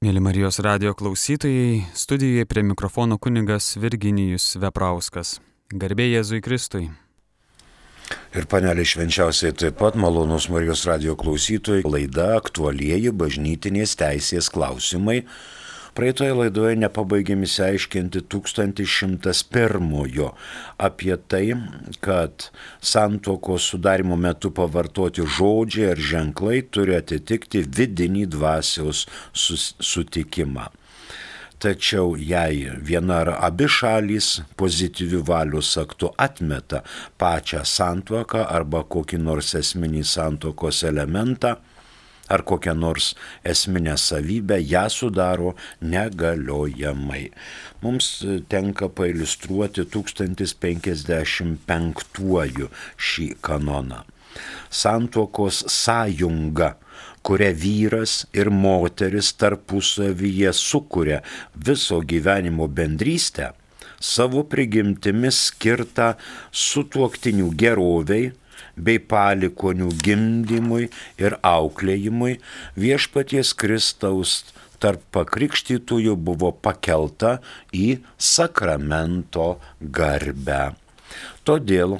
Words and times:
Mėly 0.00 0.16
Marijos 0.24 0.56
radio 0.64 0.94
klausytojai, 0.96 1.82
studijoje 1.92 2.46
prie 2.48 2.62
mikrofono 2.64 3.18
kuningas 3.20 3.74
Virginijus 3.76 4.54
Veprauskas. 4.56 5.34
Garbė 5.76 6.06
Jėzui 6.06 6.40
Kristui. 6.40 6.86
Ir 8.32 8.46
panelė 8.48 8.86
švenčiausiai 8.88 9.52
taip 9.52 9.76
pat 9.76 9.98
malonus 10.00 10.46
Marijos 10.48 10.86
radio 10.88 11.18
klausytojai 11.20 11.84
laida 11.84 12.30
aktualieji 12.38 13.12
bažnytinės 13.12 13.92
teisės 14.00 14.48
klausimai 14.48 15.18
Praeitoje 15.98 16.34
laidoje 16.38 16.76
nepabaigėm 16.78 17.40
įsiaiškinti 17.46 18.22
1101 18.30 20.28
apie 20.86 21.16
tai, 21.32 21.46
kad 22.04 22.46
santokos 22.92 23.66
sudarimo 23.72 24.16
metu 24.16 24.52
pavartoti 24.54 25.26
žodžiai 25.38 25.88
ar 25.94 26.02
ženklai 26.12 26.60
turi 26.62 26.94
atitikti 26.98 27.64
vidinį 27.66 28.28
dvasios 28.36 29.06
sutikimą. 29.34 30.68
Tačiau 31.60 32.14
jei 32.16 32.70
viena 32.88 33.18
ar 33.20 33.28
abi 33.36 33.66
šalys 33.68 34.28
pozityvių 34.56 35.18
valios 35.28 35.74
aktų 35.82 36.08
atmeta 36.16 36.80
pačią 37.20 37.66
santuoką 37.68 38.46
arba 38.46 38.80
kokį 38.94 39.18
nors 39.20 39.52
esminį 39.58 40.06
santokos 40.08 40.80
elementą, 40.88 41.58
ar 42.30 42.44
kokią 42.46 42.74
nors 42.74 43.14
esminę 43.52 43.96
savybę, 43.98 44.60
ją 44.72 44.88
sudaro 44.88 45.54
negaliojamai. 45.82 47.30
Mums 47.82 48.24
tenka 48.48 48.88
pailustruoti 48.88 49.84
1055 49.84 52.68
šį 53.08 53.34
kanoną. 53.42 54.00
Santuokos 54.70 55.64
sąjunga 55.66 56.74
kuria 57.22 57.52
vyras 57.52 58.24
ir 58.32 58.50
moteris 58.50 59.32
tarpusavyje 59.40 60.52
sukuria 60.56 61.20
viso 61.66 62.00
gyvenimo 62.00 62.68
bendrystę, 62.68 63.52
savo 64.00 64.44
prigimtimis 64.48 65.40
skirtą 65.50 66.14
sutuoktinių 66.52 67.50
geroviai, 67.62 68.30
bei 68.76 69.00
palikonių 69.12 69.90
gimdymui 70.04 70.88
ir 71.22 71.36
auklėjimui 71.46 72.38
viešpaties 72.80 73.52
Kristaus 73.60 74.40
tarp 74.80 75.02
pakrikštytųjų 75.14 76.16
buvo 76.16 76.52
pakelta 76.52 77.38
į 77.76 78.00
sakramento 78.16 79.52
garbę. 79.80 80.70
Todėl 81.44 81.98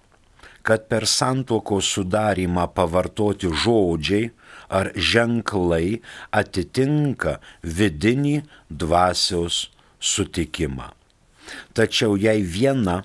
kad 0.62 0.88
per 0.90 1.06
santuokos 1.10 1.86
sudarimą 1.96 2.68
pavartoti 2.78 3.48
žodžiai 3.50 4.32
ar 4.70 4.92
ženklai 4.94 6.02
atitinka 6.34 7.40
vidinį 7.62 8.44
dvasios 8.70 9.70
sutikimą. 10.00 11.05
Tačiau 11.74 12.16
jei 12.18 12.44
viena 12.44 13.04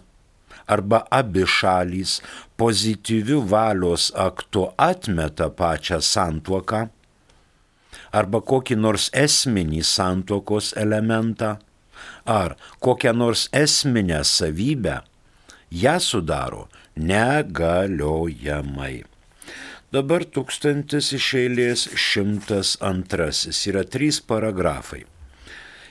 arba 0.70 1.02
abi 1.10 1.46
šalys 1.46 2.20
pozityvių 2.60 3.40
valios 3.50 4.10
aktu 4.14 4.68
atmeta 4.78 5.50
pačią 5.50 5.98
santuoką 6.04 6.86
arba 8.14 8.40
kokį 8.52 8.76
nors 8.78 9.08
esminį 9.14 9.82
santuokos 9.86 10.72
elementą 10.78 11.56
ar 12.24 12.56
kokią 12.80 13.12
nors 13.16 13.48
esminę 13.52 14.24
savybę, 14.24 15.00
ją 15.70 16.00
sudaro 16.00 16.68
negaliojamai. 16.96 19.04
Dabar 19.90 20.22
tūkstantis 20.22 21.10
iš 21.16 21.28
eilės 21.40 21.88
šimtas 21.98 22.76
antrasis 22.90 23.64
yra 23.66 23.82
trys 23.82 24.20
paragrafai. 24.22 25.02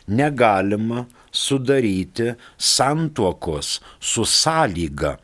Negalima 0.08 1.04
sudaryti 1.32 2.34
santuokos 2.58 3.80
su 4.00 4.26
sąlyga, 4.26 5.18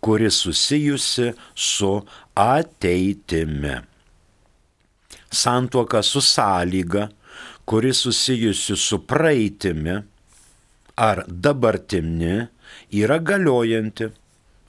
kuri 0.00 0.30
susijusi 0.30 1.32
su 1.54 1.92
ateitimi. 2.34 3.76
Santuoka 5.30 6.02
su 6.02 6.20
sąlyga, 6.20 7.08
kuri 7.66 7.94
susijusi 7.94 8.76
su 8.76 8.98
praeitimi 9.06 9.96
ar 10.96 11.24
dabartimi, 11.28 12.46
yra 12.92 13.18
galiojanti 13.18 14.06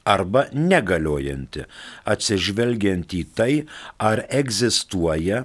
arba 0.08 0.48
negaliojanti, 0.54 1.66
atsižvelgiant 2.08 3.14
į 3.14 3.24
tai, 3.36 3.54
ar 4.00 4.24
egzistuoja 4.32 5.44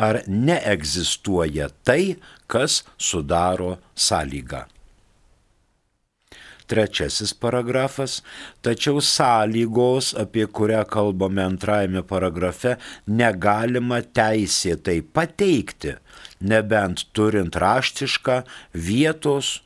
ar 0.00 0.22
neegzistuoja 0.26 1.68
tai, 1.84 2.16
kas 2.50 2.82
sudaro 2.96 3.76
sąlygą. 3.94 4.64
Trečiasis 6.70 7.32
paragrafas, 7.34 8.20
tačiau 8.62 9.00
sąlygos, 9.02 10.12
apie 10.14 10.46
kurią 10.46 10.84
kalbame 10.86 11.42
antrajame 11.42 12.04
paragrafe, 12.06 12.76
negalima 13.10 13.98
teisėtai 14.18 15.00
pateikti, 15.02 15.96
nebent 16.52 17.08
turint 17.10 17.58
raštišką 17.58 18.40
vietos 18.86 19.56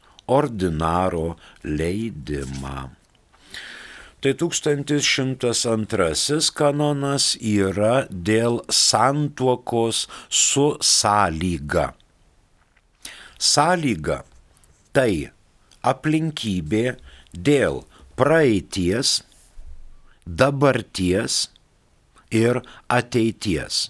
ordinaro 0.40 1.34
leidimą. 1.64 2.88
Tai 4.24 4.32
1102 4.40 6.48
kanonas 6.56 7.24
yra 7.44 8.06
dėl 8.08 8.54
santuokos 8.72 10.06
su 10.32 10.64
sąlyga. 10.80 11.90
Sąlyga 13.36 14.16
tai 14.96 15.28
aplinkybė 15.92 16.94
dėl 17.36 17.82
praeities, 18.16 19.12
dabarties 20.24 21.38
ir 22.32 22.62
ateities, 22.88 23.82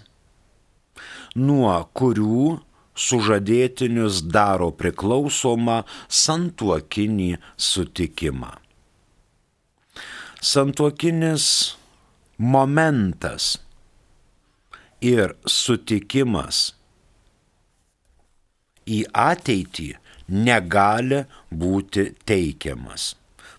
nuo 1.47 1.79
kurių 1.95 2.59
sužadėtinius 3.07 4.19
daro 4.35 4.69
priklausomą 4.83 5.79
santuokinį 6.25 7.31
sutikimą 7.71 8.53
santuokinis 10.45 11.45
momentas 12.37 13.55
ir 15.01 15.31
sutikimas 15.49 16.59
į 18.85 18.99
ateitį 19.21 19.87
negali 20.45 21.23
būti 21.49 22.11
teikiamas. 22.29 23.15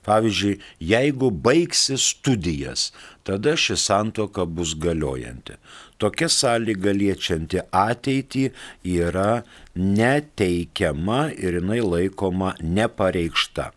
Pavyzdžiui, 0.06 0.61
jeigu 0.93 1.33
baigsi 1.49 1.99
studijas, 1.99 2.93
tada 3.27 3.56
ši 3.59 3.75
santoka 3.83 4.47
bus 4.47 4.77
galiojanti. 4.79 5.59
Tokia 5.99 6.31
sąlyga 6.31 6.94
liečianti 6.94 7.67
ateitį 7.75 8.47
yra 8.94 9.43
neteikiama 9.75 11.33
ir 11.35 11.59
jinai 11.59 11.83
laikoma 11.83 12.55
nepareikšta. 12.62 13.73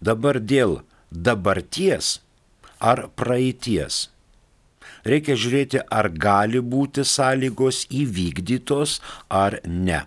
Dabar 0.00 0.40
dėl 0.40 0.78
dabarties 1.10 2.18
ar 2.80 3.06
praeities. 3.16 4.06
Reikia 5.06 5.36
žiūrėti, 5.38 5.80
ar 5.86 6.08
gali 6.10 6.60
būti 6.60 7.04
sąlygos 7.06 7.84
įvykdytos 7.94 8.98
ar 9.30 9.60
ne. 9.66 10.02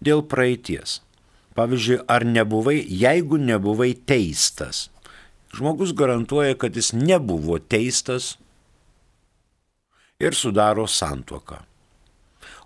Dėl 0.00 0.24
praeities. 0.28 1.00
Pavyzdžiui, 1.56 2.02
ar 2.12 2.24
nebuvai, 2.28 2.76
jeigu 2.84 3.38
nebuvai 3.40 3.94
teistas. 3.96 4.88
Žmogus 5.56 5.94
garantuoja, 5.96 6.56
kad 6.56 6.76
jis 6.76 6.92
nebuvo 6.92 7.56
teistas 7.60 8.34
ir 10.20 10.36
sudaro 10.36 10.84
santuoką. 10.88 11.62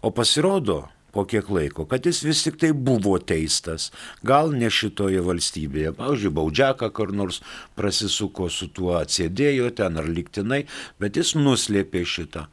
O 0.03 0.11
pasirodo, 0.11 0.89
po 1.15 1.25
kiek 1.29 1.49
laiko, 1.51 1.87
kad 1.91 2.07
jis 2.07 2.23
vis 2.27 2.43
tik 2.47 2.59
tai 2.61 2.73
buvo 2.73 3.17
teistas, 3.19 3.91
gal 4.27 4.53
ne 4.57 4.71
šitoje 4.73 5.23
valstybėje, 5.27 5.95
pavyzdžiui, 5.99 6.35
baudžiaką 6.39 6.91
kur 6.97 7.15
nors 7.17 7.41
prasisuko 7.79 8.51
su 8.51 8.71
tuo 8.75 8.95
atsėdėjo 9.01 9.73
ten 9.81 9.99
ar 10.01 10.09
liktinai, 10.09 10.65
bet 11.03 11.19
jis 11.21 11.35
nuslėpė 11.39 12.05
šitą. 12.07 12.47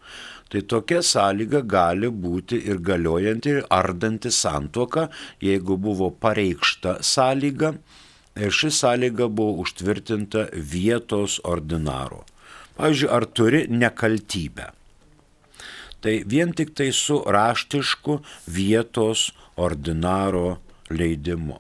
Tai 0.48 0.62
tokia 0.71 1.01
sąlyga 1.04 1.59
gali 1.68 2.07
būti 2.07 2.62
ir 2.71 2.80
galiojanti, 2.80 3.57
ir 3.57 3.65
ardanti 3.74 4.31
santuoka, 4.31 5.09
jeigu 5.44 5.75
buvo 5.75 6.07
pareikšta 6.24 7.01
sąlyga 7.04 7.74
ir 8.39 8.54
ši 8.54 8.71
sąlyga 8.80 9.27
buvo 9.27 9.65
užtvirtinta 9.65 10.48
vietos 10.54 11.42
ordinaro. 11.44 12.24
Pavyzdžiui, 12.77 13.12
ar 13.12 13.25
turi 13.25 13.65
nekaltybę? 13.74 14.76
Tai 16.07 16.21
vien 16.24 16.54
tik 16.56 16.71
tai 16.71 16.94
su 16.95 17.19
raštišku 17.27 18.21
vietos 18.48 19.27
ordinaro 19.59 20.62
leidimu. 20.89 21.57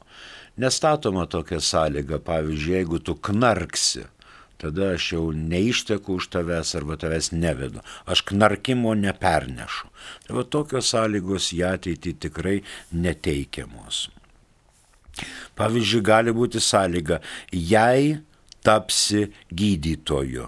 Nestatoma 0.57 1.25
tokia 1.27 1.59
sąlyga, 1.59 2.21
pavyzdžiui, 2.23 2.77
jeigu 2.77 2.99
tu 3.03 3.17
knarksi, 3.27 4.05
tada 4.57 4.93
aš 4.95 5.09
jau 5.13 5.25
neišteku 5.35 6.15
už 6.17 6.29
tavęs 6.33 6.71
arba 6.79 6.95
tavęs 6.97 7.33
nevedu. 7.35 7.83
Aš 8.07 8.23
knarkimo 8.31 8.95
nepernešu. 8.95 9.91
Tai 10.25 10.37
va 10.39 10.45
tokios 10.47 10.93
sąlygos 10.95 11.51
į 11.57 11.59
ateitį 11.73 12.15
tikrai 12.25 12.55
neteikiamos. 12.95 14.07
Pavyzdžiui, 15.59 16.05
gali 16.07 16.31
būti 16.31 16.63
sąlyga, 16.63 17.19
jei 17.51 18.15
tapsi 18.63 19.27
gydytoju. 19.51 20.47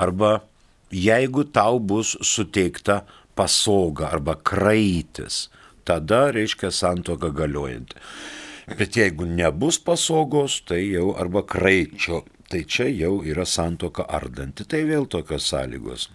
Arba 0.00 0.40
jeigu 0.94 1.44
tau 1.44 1.78
bus 1.78 2.14
suteikta 2.22 3.02
pasoga 3.34 4.12
arba 4.14 4.36
kraitis, 4.38 5.48
tada 5.84 6.30
reiškia 6.34 6.70
santoka 6.70 7.30
galiojanti. 7.34 7.98
Bet 8.78 8.96
jeigu 8.96 9.26
nebus 9.28 9.78
pasogos, 9.78 10.62
tai 10.64 10.86
jau 10.94 11.12
arba 11.20 11.42
kraičio, 11.44 12.22
tai 12.48 12.62
čia 12.64 12.88
jau 12.88 13.18
yra 13.26 13.44
santoka 13.44 14.06
ardanti. 14.08 14.64
Tai 14.64 14.80
vėl 14.88 15.04
tokios 15.10 15.50
sąlygos. 15.50 16.08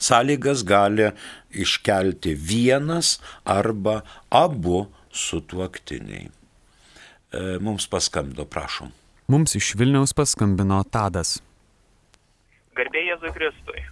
Sąlygas 0.00 0.64
gali 0.68 1.10
iškelti 1.50 2.34
vienas 2.36 3.18
arba 3.44 4.02
abu 4.30 4.86
sutuoktiniai. 5.12 6.28
E, 7.32 7.44
mums 7.60 7.88
paskambino, 7.88 8.44
prašom. 8.48 8.92
Mums 9.32 9.56
iš 9.56 9.74
Vilniaus 9.80 10.12
paskambino 10.16 10.82
Tadas. 10.92 11.38
Garbė 12.76 13.04
Jėzui 13.06 13.32
Kristui. 13.34 13.82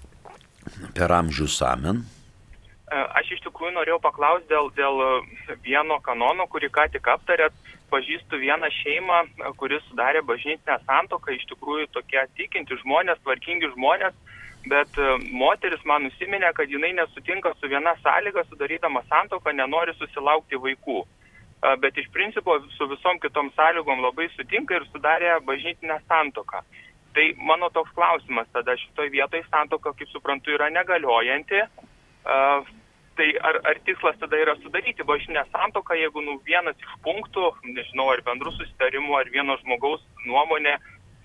Per 0.96 1.12
amžius 1.12 1.58
amen. 1.66 2.04
E, 2.90 3.00
aš 3.20 3.34
iš 3.36 3.42
tikrųjų 3.44 3.74
norėjau 3.76 4.00
paklausti 4.02 4.48
dėl, 4.50 4.70
dėl 4.76 5.02
vieno 5.66 6.00
kanono, 6.06 6.46
kurį 6.50 6.72
ką 6.74 6.88
tik 6.94 7.12
aptarėt. 7.12 7.54
Pažįstu 7.90 8.38
vieną 8.38 8.68
šeimą, 8.70 9.16
kuris 9.58 9.82
sudarė 9.88 10.20
bažnytinę 10.22 10.76
santoką, 10.86 11.32
iš 11.34 11.42
tikrųjų 11.50 11.88
tokie 11.90 12.20
tikinti 12.38 12.76
žmonės, 12.84 13.18
tvarkingi 13.24 13.72
žmonės, 13.72 14.14
bet 14.70 14.98
e, 14.98 15.16
moteris 15.34 15.82
man 15.90 16.06
nusiminė, 16.06 16.52
kad 16.54 16.70
jinai 16.70 16.92
nesutinka 16.98 17.50
su 17.58 17.70
viena 17.72 17.96
sąlyga, 18.04 18.44
sudarydama 18.46 19.02
santoką, 19.08 19.56
nenori 19.58 19.96
susilaukti 19.98 20.60
vaikų. 20.62 21.00
E, 21.02 21.74
bet 21.82 21.98
iš 21.98 22.06
principo 22.14 22.60
su 22.76 22.88
visom 22.94 23.18
kitom 23.20 23.50
sąlygom 23.58 24.06
labai 24.06 24.30
sutinka 24.36 24.78
ir 24.78 24.86
sudarė 24.92 25.34
bažnytinę 25.48 25.98
santoką. 26.06 26.62
Tai 27.14 27.24
mano 27.42 27.70
toks 27.74 27.90
klausimas 27.96 28.46
tada 28.54 28.76
šitoje 28.78 29.10
vietoje 29.10 29.42
santoka, 29.50 29.90
kaip 29.98 30.12
suprantu, 30.12 30.54
yra 30.54 30.68
negaliojanti. 30.70 31.64
Uh, 32.20 32.68
tai 33.20 33.30
ar, 33.48 33.56
ar 33.68 33.76
tikslas 33.84 34.16
tada 34.20 34.36
yra 34.40 34.54
sudaryti 34.62 35.02
bažinę 35.04 35.42
santoką, 35.52 35.94
jeigu 35.98 36.20
nu, 36.24 36.32
vienas 36.46 36.76
iš 36.80 36.92
punktų, 37.04 37.44
nežinau, 37.76 38.06
ar 38.14 38.20
bendrų 38.24 38.50
susitarimų, 38.56 39.12
ar 39.18 39.26
vieno 39.34 39.54
žmogaus 39.64 40.02
nuomonė 40.26 40.74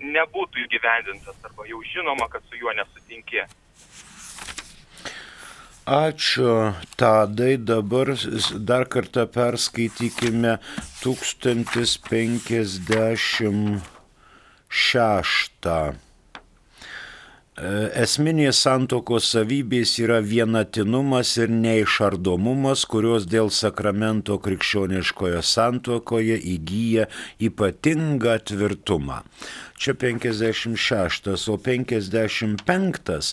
nebūtų 0.02 0.56
įgyvendintas, 0.66 1.38
arba 1.48 1.62
jau 1.70 1.80
žinoma, 1.94 2.26
kad 2.32 2.42
su 2.50 2.56
juo 2.60 2.72
nesutinkė. 2.76 3.42
Ačiū, 5.86 6.74
Tadai. 6.98 7.62
Dabar 7.62 8.08
dar 8.58 8.90
kartą 8.90 9.30
perskaitykime 9.30 10.58
1050 11.04 13.95
šeštą. 14.70 15.96
E, 17.56 17.68
esminės 18.04 18.58
santokos 18.66 19.30
savybės 19.32 19.94
yra 20.04 20.18
vienatinumas 20.20 21.30
ir 21.40 21.54
neišardomumas, 21.56 22.82
kurios 22.92 23.24
dėl 23.32 23.48
sakramento 23.48 24.36
krikščioniškoje 24.44 25.40
santokoje 25.40 26.36
įgyja 26.56 27.06
ypatingą 27.48 28.34
tvirtumą. 28.52 29.22
Čia 29.80 29.96
56, 30.02 31.32
o 31.52 31.56
55 31.64 33.32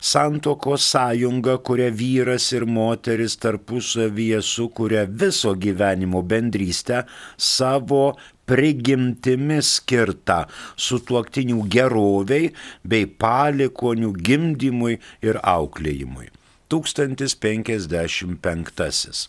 santokos 0.00 0.90
sąjunga, 0.92 1.56
kuria 1.64 1.88
vyras 1.96 2.50
ir 2.52 2.68
moteris 2.68 3.38
tarpusavyje 3.40 4.42
sukuria 4.44 5.06
viso 5.08 5.56
gyvenimo 5.56 6.20
bendrystę 6.20 7.06
savo 7.36 8.04
prigimtimi 8.52 9.62
skirtą 9.64 10.44
sutuoktinių 10.76 11.64
geroviai 11.72 12.52
bei 12.84 13.08
palikonių 13.08 14.12
gimdymui 14.28 15.00
ir 15.24 15.40
auklėjimui. 15.40 16.28
1055. 16.72 19.28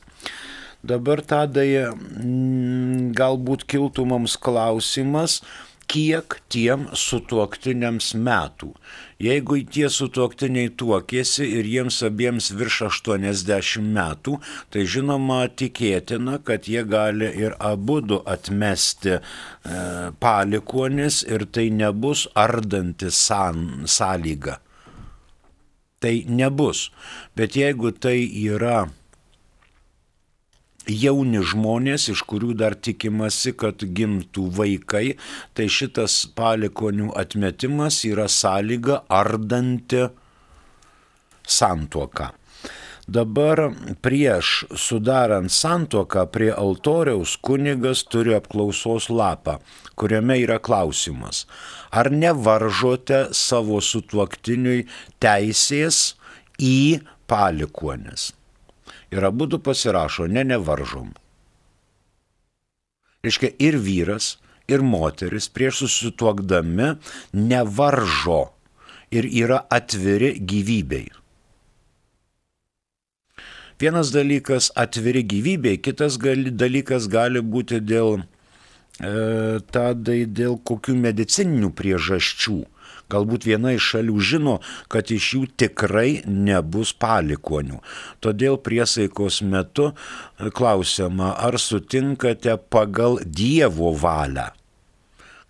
Dabar 0.83 1.23
tada 1.23 1.63
galbūt 3.15 3.63
kiltų 3.71 4.03
mums 4.11 4.35
klausimas, 4.35 5.39
kiek 5.89 6.37
tiem 6.51 6.87
sutuoktiniams 6.97 8.13
metų. 8.15 8.71
Jeigu 9.23 9.59
tie 9.71 9.87
sutuoktiniai 9.93 10.71
tuokėsi 10.79 11.45
ir 11.59 11.67
jiems 11.69 12.01
abiems 12.03 12.49
virš 12.57 12.79
80 12.89 13.85
metų, 13.95 14.39
tai 14.73 14.83
žinoma 14.89 15.45
tikėtina, 15.47 16.39
kad 16.43 16.67
jie 16.67 16.83
gali 16.83 17.29
ir 17.45 17.55
abu 17.59 18.01
du 18.01 18.19
atmesti 18.25 19.15
e, 19.15 19.21
palikonis 20.19 21.21
ir 21.29 21.45
tai 21.45 21.69
nebus 21.71 22.25
ardanti 22.35 23.11
san, 23.11 23.85
sąlyga. 23.85 24.59
Tai 26.03 26.15
nebus. 26.27 26.89
Bet 27.37 27.55
jeigu 27.55 27.93
tai 27.95 28.17
yra 28.27 28.89
jauni 30.87 31.41
žmonės, 31.43 32.09
iš 32.13 32.23
kurių 32.27 32.53
dar 32.59 32.75
tikimasi, 32.75 33.53
kad 33.55 33.83
gimtų 33.83 34.49
vaikai, 34.57 35.15
tai 35.55 35.67
šitas 35.71 36.23
palikonių 36.35 37.13
atmetimas 37.19 38.03
yra 38.07 38.27
sąlyga 38.27 39.03
ardanti 39.09 40.07
santuoką. 41.47 42.31
Dabar 43.03 43.73
prieš 43.99 44.63
sudarant 44.79 45.51
santuoką 45.51 46.23
prie 46.31 46.53
altoriaus 46.55 47.35
kunigas 47.35 48.05
turi 48.07 48.31
apklausos 48.37 49.09
lapą, 49.11 49.57
kuriame 49.99 50.37
yra 50.39 50.61
klausimas, 50.63 51.43
ar 51.91 52.07
nevaržote 52.11 53.25
savo 53.35 53.81
sutuoktiniui 53.83 54.85
teisės 55.19 56.13
į 56.63 57.03
palikuonis 57.27 58.31
ir 59.13 59.23
abu 59.29 59.47
du 59.47 59.59
pasirašo, 59.61 60.27
ne 60.27 60.43
nevaržom. 60.47 61.13
Reiškia, 63.23 63.53
ir 63.59 63.77
vyras, 63.79 64.37
ir 64.67 64.83
moteris 64.83 65.47
prieš 65.53 65.83
susituokdami 65.83 66.95
nevaržo 67.33 68.41
ir 69.11 69.27
yra 69.27 69.61
atviri 69.69 70.33
gyvybei. 70.39 71.09
Vienas 73.81 74.13
dalykas 74.13 74.71
atviri 74.75 75.23
gyvybei, 75.27 75.81
kitas 75.81 76.17
gali, 76.21 76.51
dalykas 76.51 77.09
gali 77.11 77.41
būti 77.41 77.81
dėl, 77.83 78.21
e, 78.99 79.59
tadai, 79.75 80.23
dėl 80.29 80.55
kokių 80.63 80.95
medicininių 81.03 81.73
priežasčių. 81.75 82.59
Galbūt 83.11 83.45
viena 83.47 83.73
iš 83.75 83.89
šalių 83.93 84.17
žino, 84.23 84.55
kad 84.87 85.11
iš 85.11 85.29
jų 85.35 85.43
tikrai 85.59 86.23
nebus 86.25 86.93
palikonių. 86.95 87.81
Todėl 88.23 88.57
priesaikos 88.63 89.41
metu 89.45 89.91
klausiama, 90.55 91.33
ar 91.37 91.59
sutinkate 91.59 92.57
pagal 92.73 93.19
Dievo 93.25 93.93
valią. 93.99 94.49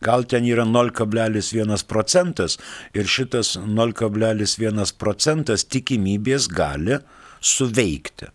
Gal 0.03 0.25
ten 0.27 0.43
yra 0.43 0.65
0,1 0.67 1.85
procentas 1.87 2.57
ir 2.91 3.07
šitas 3.07 3.55
0,1 3.55 4.95
procentas 4.99 5.63
tikimybės 5.63 6.49
gali 6.51 6.99
suveikti. 7.39 8.27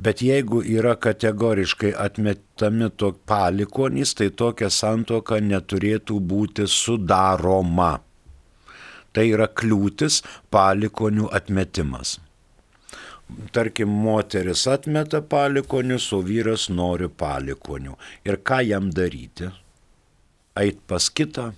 Bet 0.00 0.22
jeigu 0.24 0.62
yra 0.64 0.94
kategoriškai 0.96 1.90
atmetami 2.04 2.88
to 2.96 3.10
palikonys, 3.28 4.14
tai 4.16 4.30
tokia 4.42 4.70
santoka 4.72 5.40
neturėtų 5.44 6.16
būti 6.30 6.64
sudaroma. 6.64 7.90
Tai 9.12 9.24
yra 9.34 9.50
kliūtis 9.60 10.22
palikonių 10.54 11.28
atmetimas. 11.40 12.14
Tarkim, 13.52 13.92
moteris 14.06 14.64
atmeta 14.70 15.20
palikonius, 15.20 16.08
o 16.16 16.22
vyras 16.24 16.70
nori 16.72 17.10
palikonių. 17.10 17.98
Ir 18.24 18.40
ką 18.40 18.62
jam 18.70 18.88
daryti? 18.94 19.52
Eit 20.56 20.80
pas 20.88 21.12
kitą, 21.12 21.50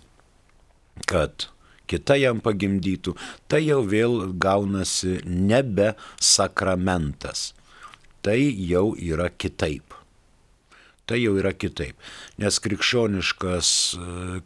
kad 1.06 1.46
kita 1.86 2.18
jam 2.18 2.42
pagimdytų, 2.42 3.14
tai 3.46 3.66
jau 3.68 3.82
vėl 3.86 4.32
gaunasi 4.34 5.20
nebe 5.24 5.92
sakramentas. 6.18 7.52
Tai 8.22 8.38
jau 8.38 8.92
yra 8.94 9.28
kitaip. 9.34 9.96
Tai 11.02 11.18
jau 11.18 11.32
yra 11.34 11.50
kitaip. 11.50 11.98
Nes 12.38 12.60
krikščioniškas, 12.62 13.70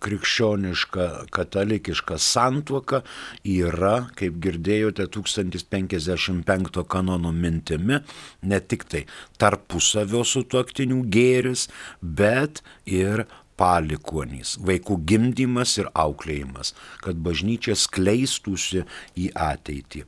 krikščioniška 0.01 1.09
katalikiška 1.37 2.17
santuoka 2.17 3.03
yra, 3.45 4.09
kaip 4.17 4.41
girdėjote, 4.41 5.05
1055 5.13 6.87
kanono 6.89 7.35
mintimi, 7.37 8.01
ne 8.49 8.61
tik 8.65 8.89
tai 8.89 9.05
tarpusavio 9.37 10.25
sutuoktinių 10.25 11.03
gėris, 11.13 11.69
bet 12.01 12.65
ir 12.89 13.27
palikonys, 13.61 14.57
vaikų 14.65 14.99
gimdymas 15.09 15.77
ir 15.81 15.89
auklėjimas, 15.97 16.73
kad 17.05 17.21
bažnyčia 17.25 17.77
skleistųsi 17.77 18.85
į 19.17 19.31
ateitį. 19.37 20.05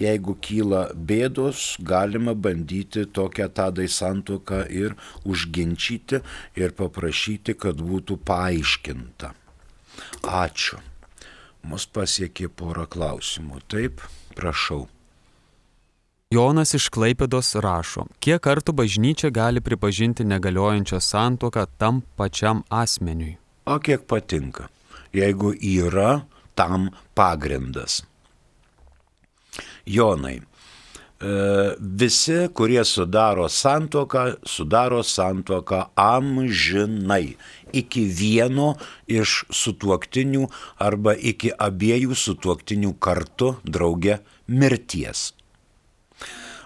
Jeigu 0.00 0.34
kyla 0.42 0.88
bėdos, 0.94 1.76
galima 1.78 2.34
bandyti 2.34 3.04
tokią 3.06 3.46
tadai 3.54 3.86
santoką 3.86 4.64
ir 4.66 4.96
užginčyti 5.22 6.18
ir 6.58 6.74
paprašyti, 6.74 7.54
kad 7.54 7.78
būtų 7.78 8.18
paaiškinta. 8.26 9.30
Ačiū. 10.26 10.80
Mus 11.64 11.86
pasiekė 11.86 12.50
porą 12.50 12.88
klausimų. 12.90 13.62
Taip, 13.70 14.02
prašau. 14.34 14.88
Jonas 16.34 16.74
iš 16.74 16.88
Klaipėdos 16.90 17.52
rašo, 17.62 18.08
kiek 18.18 18.40
kartų 18.42 18.74
bažnyčia 18.74 19.30
gali 19.30 19.62
pripažinti 19.62 20.26
negaliojančią 20.26 20.98
santoką 20.98 21.68
tam 21.78 22.02
pačiam 22.18 22.64
asmeniui. 22.66 23.36
O 23.70 23.78
kiek 23.78 24.02
patinka, 24.10 24.66
jeigu 25.14 25.54
yra 25.54 26.24
tam 26.58 26.90
pagrindas. 27.14 28.02
Jonai, 29.86 30.38
e, 30.38 30.42
visi, 31.80 32.38
kurie 32.54 32.84
sudaro 32.84 33.48
santoką, 33.48 34.24
sudaro 34.42 35.02
santoką 35.02 35.84
amžinai 35.98 37.36
iki 37.72 38.04
vieno 38.08 38.74
iš 39.06 39.44
sutuoktinių 39.50 40.48
arba 40.78 41.14
iki 41.14 41.54
abiejų 41.54 42.18
sutuoktinių 42.18 42.96
kartu 42.98 43.56
drauge 43.64 44.20
mirties 44.48 45.32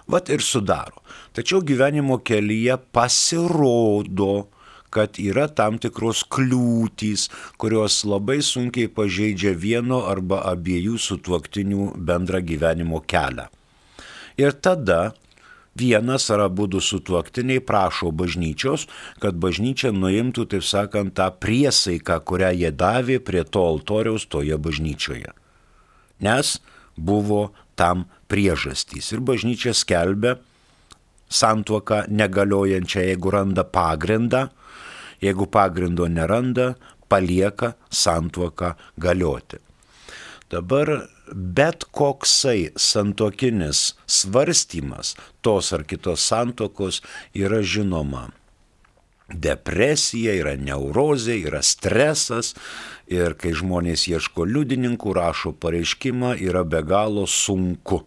vat 0.09 0.29
ir 0.33 0.41
sudaro. 0.41 1.03
Tačiau 1.37 1.61
gyvenimo 1.61 2.19
kelyje 2.25 2.79
pasirodo, 2.93 4.49
kad 4.89 5.19
yra 5.21 5.47
tam 5.47 5.77
tikros 5.81 6.23
kliūtys, 6.31 7.27
kurios 7.61 8.01
labai 8.07 8.39
sunkiai 8.45 8.89
pažeidžia 8.91 9.53
vieno 9.53 10.03
arba 10.09 10.41
abiejų 10.51 10.97
sutuoktinių 11.01 11.93
bendrą 11.95 12.41
gyvenimo 12.45 13.01
kelią. 13.05 13.49
Ir 14.39 14.55
tada 14.55 15.13
vienas 15.79 16.29
ar 16.31 16.45
abu 16.47 16.67
du 16.67 16.81
sutuoktiniai 16.83 17.61
prašo 17.63 18.11
bažnyčios, 18.11 18.87
kad 19.23 19.37
bažnyčia 19.39 19.91
nuimtų, 19.95 20.47
taip 20.53 20.65
sakant, 20.65 21.15
tą 21.15 21.29
priesaiką, 21.31 22.19
kurią 22.23 22.51
jie 22.55 22.71
davė 22.71 23.19
prie 23.23 23.43
to 23.43 23.63
altoriaus 23.63 24.27
toje 24.27 24.57
bažnyčioje. 24.57 25.31
Nes 26.19 26.57
buvo 26.97 27.51
tam 27.79 28.07
priežastys. 28.27 29.13
Ir 29.15 29.23
bažnyčia 29.23 29.73
skelbia 29.73 30.37
santuoką 31.29 32.03
negaliojančią, 32.09 33.05
jeigu 33.09 33.31
randa 33.31 33.63
pagrindą, 33.63 34.47
jeigu 35.21 35.47
pagrindo 35.47 36.07
neranda, 36.07 36.73
palieka 37.09 37.73
santuoką 37.89 38.73
galioti. 38.97 39.57
Dabar 40.49 40.89
bet 41.33 41.85
koksai 41.93 42.71
santokinis 42.75 43.93
svarstymas 44.09 45.13
tos 45.45 45.73
ar 45.73 45.85
kitos 45.85 46.25
santokos 46.25 47.03
yra 47.37 47.61
žinoma 47.61 48.29
depresija, 49.29 50.33
yra 50.33 50.55
neurozė, 50.57 51.37
yra 51.45 51.61
stresas 51.65 52.55
ir 53.09 53.35
kai 53.39 53.53
žmonės 53.57 54.07
ieško 54.09 54.45
liudininkų, 54.49 55.13
rašo 55.13 55.53
pareiškimą, 55.53 56.35
yra 56.41 56.63
be 56.65 56.81
galo 56.83 57.27
sunku. 57.27 58.03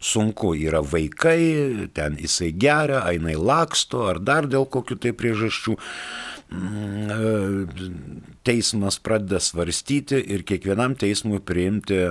Sunku 0.00 0.52
yra 0.54 0.82
vaikai, 0.84 1.88
ten 1.96 2.18
jisai 2.20 2.52
geria, 2.52 3.02
eina 3.08 3.32
į 3.32 3.40
laksto 3.40 4.04
ar 4.10 4.20
dar 4.20 4.48
dėl 4.50 4.68
kokių 4.68 4.98
tai 5.00 5.12
priežasčių. 5.16 5.76
Mm, 6.46 7.66
teismas 8.46 9.00
pradeda 9.02 9.40
svarstyti 9.42 10.20
ir 10.20 10.44
kiekvienam 10.46 10.94
teismui 10.94 11.40
priimti 11.42 12.04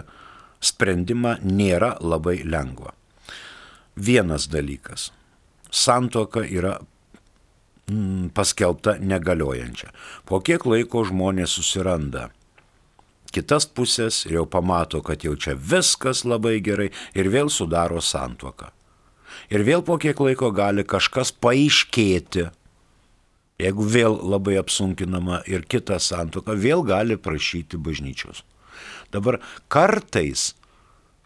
sprendimą 0.60 1.38
nėra 1.46 1.96
labai 2.02 2.42
lengva. 2.44 2.92
Vienas 3.96 4.50
dalykas. 4.52 5.12
Santoka 5.72 6.44
yra 6.44 6.76
mm, 7.88 8.34
paskelbta 8.36 8.98
negaliojančia. 9.00 9.94
Po 10.28 10.42
kiek 10.44 10.66
laiko 10.68 11.06
žmonės 11.08 11.56
susiranda 11.56 12.30
kitas 13.36 13.68
pusės 13.68 14.24
ir 14.28 14.40
jau 14.40 14.46
pamato, 14.50 15.02
kad 15.06 15.26
jau 15.26 15.36
čia 15.36 15.56
viskas 15.56 16.24
labai 16.28 16.58
gerai 16.64 16.90
ir 17.18 17.30
vėl 17.34 17.52
sudaro 17.52 18.02
santuoką. 18.02 18.72
Ir 19.52 19.66
vėl 19.68 19.84
po 19.86 20.00
kiek 20.02 20.20
laiko 20.24 20.52
gali 20.56 20.86
kažkas 20.88 21.34
paaiškėti. 21.44 22.50
Jeigu 23.62 23.86
vėl 23.88 24.18
labai 24.34 24.58
apsunkinama 24.60 25.44
ir 25.48 25.64
kita 25.68 26.00
santuoka, 26.04 26.56
vėl 26.60 26.84
gali 26.88 27.16
prašyti 27.16 27.80
bažnyčios. 27.80 28.44
Dabar 29.14 29.40
kartais, 29.72 30.54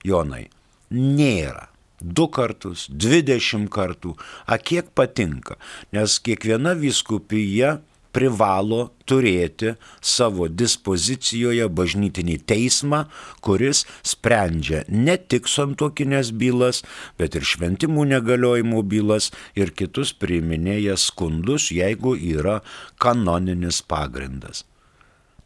Jonai, 0.06 0.48
nėra 0.94 1.70
du 2.00 2.28
kartus, 2.32 2.88
dvidešimt 2.90 3.70
kartų, 3.74 4.16
a 4.48 4.58
kiek 4.58 4.92
patinka, 4.96 5.58
nes 5.96 6.18
kiekviena 6.24 6.76
viskupija 6.80 7.80
privalo 8.16 8.90
turėti 9.10 9.76
savo 10.02 10.48
dispozicijoje 10.50 11.68
bažnytinį 11.80 12.38
teismą, 12.50 13.04
kuris 13.46 13.86
sprendžia 14.06 14.84
ne 14.90 15.18
tik 15.18 15.50
santokinės 15.50 16.32
bylas, 16.42 16.82
bet 17.20 17.38
ir 17.38 17.46
šventimų 17.46 18.08
negaliojimo 18.16 18.82
bylas 18.84 19.30
ir 19.56 19.74
kitus 19.76 20.14
priiminėja 20.18 20.98
skundus, 20.98 21.70
jeigu 21.76 22.16
yra 22.18 22.60
kanoninis 23.02 23.84
pagrindas. 23.86 24.66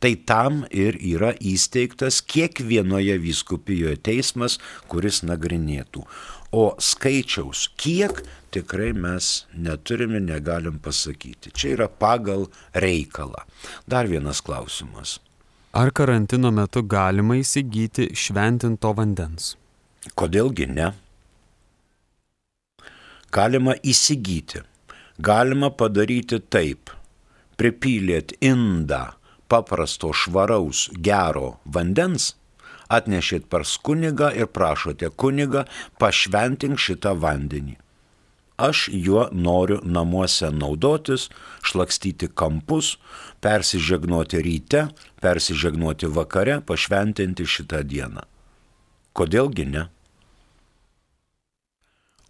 Tai 0.03 0.17
tam 0.27 0.63
ir 0.67 0.97
yra 0.99 1.29
įsteigtas 1.39 2.17
kiekvienoje 2.27 3.15
vyskupijoje 3.23 4.01
teismas, 4.03 4.57
kuris 4.91 5.21
nagrinėtų. 5.23 6.03
O 6.51 6.65
skaičiaus, 6.75 7.69
kiek 7.79 8.19
tikrai 8.53 8.91
mes 8.93 9.45
neturime, 9.53 10.21
negalim 10.23 10.79
pasakyti. 10.79 11.51
Čia 11.51 11.75
yra 11.77 11.87
pagal 11.87 12.47
reikalą. 12.73 13.45
Dar 13.89 14.09
vienas 14.11 14.41
klausimas. 14.41 15.19
Ar 15.73 15.89
karantino 15.89 16.51
metu 16.53 16.83
galima 16.85 17.39
įsigyti 17.41 18.11
šventinto 18.13 18.93
vandens? 18.93 19.55
Kodėlgi 20.19 20.67
ne? 20.69 20.91
Galima 23.33 23.73
įsigyti. 23.81 24.61
Galima 25.17 25.71
padaryti 25.73 26.37
taip. 26.53 26.93
Pripylėt 27.57 28.35
indą 28.41 29.13
paprasto 29.49 30.09
švaraus 30.13 30.87
gero 31.05 31.57
vandens 31.65 32.31
atnešėt 32.97 33.47
pas 33.53 33.77
kunigą 33.87 34.29
ir 34.37 34.49
prašote 34.57 35.09
kunigą 35.23 35.65
pašventink 36.01 36.81
šitą 36.85 37.13
vandenį. 37.23 37.77
Aš 38.63 38.87
juo 38.93 39.27
noriu 39.31 39.79
namuose 39.83 40.51
naudotis, 40.51 41.27
šlakstyti 41.67 42.29
kampus, 42.31 42.97
persižegnoti 43.43 44.39
ryte, 44.45 44.85
persižegnoti 45.23 46.07
vakare, 46.07 46.61
pašventinti 46.67 47.47
šitą 47.55 47.81
dieną. 47.83 48.23
Kodėlgi 49.13 49.65
ne? 49.67 49.87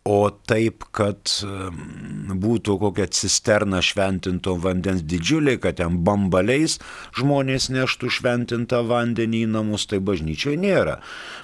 O 0.03 0.27
taip, 0.47 0.83
kad 0.95 1.31
būtų 2.43 2.75
kokia 2.81 3.05
cisterna 3.15 3.79
šventinto 3.83 4.55
vandens 4.59 5.03
didžiulė, 5.07 5.55
kad 5.63 5.79
ten 5.79 6.01
bambaliais 6.03 6.77
žmonės 7.15 7.69
neštų 7.71 8.11
šventintą 8.17 8.81
vandenį 8.89 9.45
į 9.45 9.51
namus, 9.53 9.87
tai 9.87 10.01
bažnyčioje 10.03 10.59
nėra. 10.59 10.97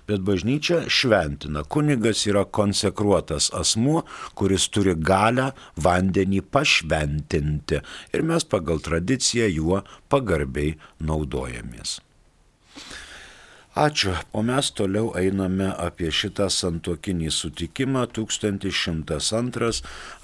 Bet 0.09 0.25
bažnyčia 0.27 0.81
šventina. 0.91 1.63
Kunigas 1.63 2.25
yra 2.27 2.43
konsekruotas 2.43 3.49
asmuo, 3.55 4.03
kuris 4.35 4.67
turi 4.73 4.97
galę 4.97 5.53
vandenį 5.79 6.43
pašventinti. 6.51 7.81
Ir 8.11 8.27
mes 8.27 8.43
pagal 8.43 8.83
tradiciją 8.83 9.49
juo 9.55 9.81
pagarbiai 10.11 10.75
naudojamės. 10.99 11.99
Ačiū, 13.79 14.11
o 14.35 14.41
mes 14.43 14.69
toliau 14.75 15.13
einame 15.15 15.69
apie 15.71 16.09
šitą 16.11 16.49
santokinį 16.51 17.29
sutikimą 17.31 18.01
1102, 18.17 19.69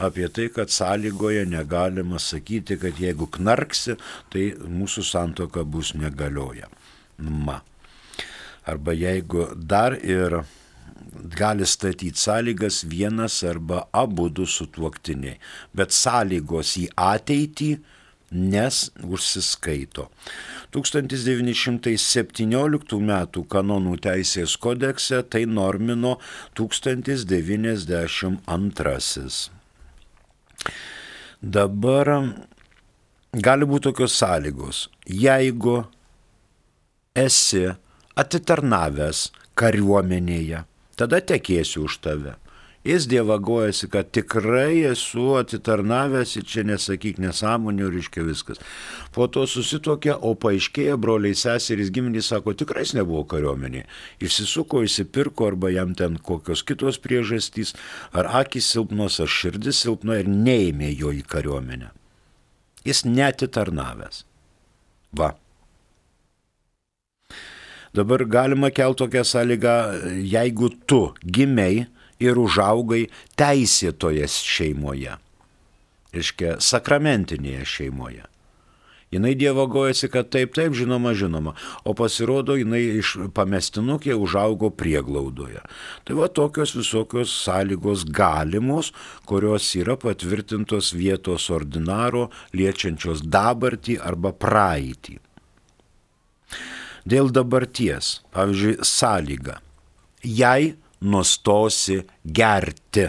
apie 0.08 0.28
tai, 0.36 0.48
kad 0.52 0.74
sąlygoje 0.76 1.46
negalima 1.48 2.20
sakyti, 2.20 2.76
kad 2.82 3.00
jeigu 3.00 3.30
knarksi, 3.38 3.96
tai 4.34 4.50
mūsų 4.60 5.06
santoka 5.08 5.64
bus 5.64 5.94
negalioja. 5.96 6.68
Ma. 7.46 7.62
Arba 8.68 8.92
jeigu 8.98 9.48
dar 9.56 9.96
ir 10.04 10.42
gali 11.40 11.64
statyti 11.66 12.20
sąlygas 12.20 12.84
vienas 12.92 13.40
arba 13.48 13.86
abu 13.94 14.28
du 14.30 14.44
sutuoktiniai, 14.44 15.40
bet 15.72 15.96
sąlygos 15.96 16.76
į 16.84 16.90
ateitį 17.08 17.72
nes 18.32 18.92
užsiskaito. 19.04 20.10
1917 20.76 23.00
m. 23.00 23.12
kanonų 23.50 23.98
teisės 24.04 24.58
kodekse 24.60 25.24
tai 25.30 25.46
normino 25.46 26.20
1092. 26.58 29.50
Dabar 31.42 32.34
gali 33.36 33.66
būti 33.70 33.84
tokios 33.90 34.14
sąlygos. 34.20 34.90
Jeigu 35.06 35.86
esi 37.16 37.76
atitarnavęs 38.16 39.32
kariuomenėje, 39.56 40.64
tada 41.00 41.22
tekėsiu 41.22 41.84
už 41.88 41.98
tave 42.04 42.36
jis 42.86 43.08
dievagojasi, 43.10 43.90
kad 43.90 44.12
tikrai 44.14 44.86
esu 44.92 45.34
atitarnavęs 45.40 46.36
ir 46.40 46.46
čia 46.46 46.64
nesakyk 46.70 47.18
nesąmonių, 47.24 47.90
reiškia 47.96 48.26
viskas. 48.28 48.62
Po 49.16 49.26
to 49.32 49.46
susitokė, 49.50 50.14
o 50.14 50.36
paaiškėjo, 50.38 50.98
broliai 51.02 51.38
seserys 51.38 51.90
giminys 51.94 52.30
sako, 52.30 52.54
tikrai 52.54 52.86
jis 52.86 52.94
nebuvo 53.00 53.24
kariuomenė. 53.32 53.86
Išsisuko, 54.22 54.84
įsipirko 54.86 55.50
arba 55.50 55.72
jam 55.74 55.96
ten 55.98 56.20
kokios 56.22 56.62
kitos 56.68 57.02
priežastys, 57.02 57.74
ar 58.14 58.30
akis 58.44 58.70
silpnos, 58.70 59.18
ar 59.24 59.32
širdis 59.32 59.82
silpna 59.82 60.20
ir 60.22 60.30
neėmė 60.30 60.94
jo 60.94 61.16
į 61.16 61.26
kariuomenę. 61.32 61.90
Jis 62.86 63.02
netitarnavęs. 63.10 64.22
Va. 65.18 65.34
Dabar 67.96 68.26
galima 68.28 68.70
kelti 68.70 69.00
tokią 69.02 69.24
sąlygą, 69.24 69.76
jeigu 70.28 70.70
tu 70.86 71.02
gimiai 71.24 71.86
ir 72.20 72.40
užaugai 72.40 73.06
teisėtoje 73.40 74.28
šeimoje, 74.32 75.18
reiškia 76.16 76.58
sakramentinėje 76.64 77.68
šeimoje. 77.76 78.26
Jinai 79.14 79.36
dievagojasi, 79.38 80.10
kad 80.12 80.28
taip, 80.34 80.56
taip, 80.58 80.74
žinoma, 80.76 81.14
žinoma, 81.16 81.54
o 81.88 81.94
pasirodo, 81.96 82.56
jinai 82.58 82.82
iš 83.00 83.14
pamestinukė 83.38 84.16
užaugo 84.18 84.72
prieglaudoje. 84.76 85.62
Tai 86.04 86.18
va 86.18 86.28
tokios 86.28 86.74
visokios 86.76 87.32
sąlygos 87.46 88.04
galimos, 88.10 88.92
kurios 89.30 89.70
yra 89.78 89.96
patvirtintos 90.02 90.92
vietos 90.98 91.48
ordinaro, 91.54 92.28
liečiančios 92.58 93.24
dabartį 93.24 94.00
arba 94.04 94.34
praeitį. 94.36 95.20
Dėl 97.06 97.30
dabarties, 97.30 98.24
pavyzdžiui, 98.34 98.80
sąlyga. 98.82 99.60
Jei 100.26 100.74
nustosi 101.06 102.02
gerti. 102.26 103.06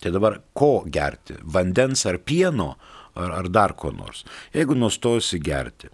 Tai 0.00 0.12
dabar 0.14 0.38
ko 0.56 0.84
gerti? 0.88 1.36
Vandens 1.44 2.06
ar 2.08 2.20
pieno 2.24 2.74
ar, 3.14 3.32
ar 3.40 3.48
dar 3.52 3.74
ko 3.76 3.92
nors? 3.92 4.24
Jeigu 4.54 4.76
nustosi 4.78 5.40
gerti. 5.42 5.90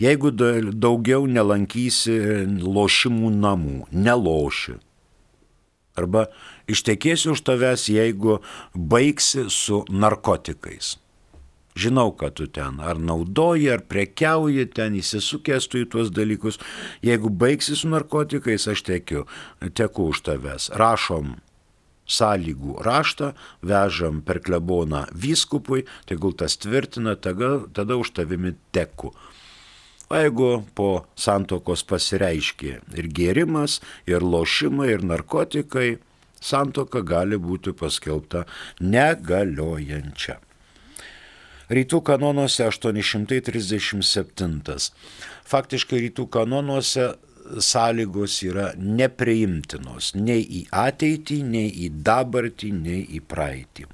Jeigu 0.00 0.32
daugiau 0.32 1.26
nelankysi 1.28 2.16
lošimų 2.60 3.32
namų, 3.36 3.78
neloši. 3.92 4.76
Arba 5.96 6.26
ištekėsi 6.68 7.30
už 7.32 7.40
tavęs, 7.44 7.86
jeigu 7.88 8.38
baigsi 8.76 9.46
su 9.52 9.82
narkotikais. 9.88 10.96
Žinau, 11.76 12.14
kad 12.16 12.38
tu 12.40 12.46
ten 12.48 12.80
ar 12.80 12.96
naudoji, 12.96 13.68
ar 13.68 13.82
prekiauji, 13.84 14.64
ten 14.72 14.96
įsisukęs 14.96 15.68
tu 15.68 15.82
į 15.84 15.88
tuos 15.92 16.08
dalykus. 16.14 16.56
Jeigu 17.04 17.28
baigsi 17.28 17.76
su 17.76 17.90
narkotikais, 17.92 18.64
aš 18.72 18.80
tekiu, 18.86 19.26
teku 19.76 20.08
už 20.14 20.22
tavęs. 20.24 20.70
Rašom 20.80 21.34
sąlygų 22.06 22.78
raštą, 22.86 23.32
vežam 23.66 24.22
per 24.24 24.40
kleboną 24.40 25.04
vyskupui, 25.12 25.84
tegul 26.06 26.32
tas 26.38 26.56
tvirtina, 26.56 27.16
tada, 27.18 27.66
tada 27.74 27.98
už 28.00 28.14
tavimi 28.16 28.54
teku. 28.72 29.12
O 30.06 30.14
jeigu 30.14 30.62
po 30.78 31.04
santokos 31.18 31.82
pasireiškia 31.82 32.78
ir 32.94 33.08
gėrimas, 33.10 33.80
ir 34.06 34.22
lošimai, 34.22 34.92
ir 34.94 35.02
narkotikai, 35.02 35.98
santoka 36.38 37.02
gali 37.02 37.36
būti 37.42 37.74
paskelbta 37.74 38.46
negaliojančia. 38.78 40.38
Rytų 41.66 41.98
kanonuose 42.06 42.62
837. 42.70 44.86
Faktiškai 45.50 45.98
rytų 46.04 46.28
kanonuose 46.30 47.18
sąlygos 47.58 48.36
yra 48.46 48.68
nepriimtinos 48.78 50.14
nei 50.14 50.46
į 50.46 50.70
ateitį, 50.70 51.42
nei 51.42 51.66
į 51.86 51.88
dabartį, 52.06 52.70
nei 52.70 53.02
į 53.18 53.20
praeitį. 53.26 53.90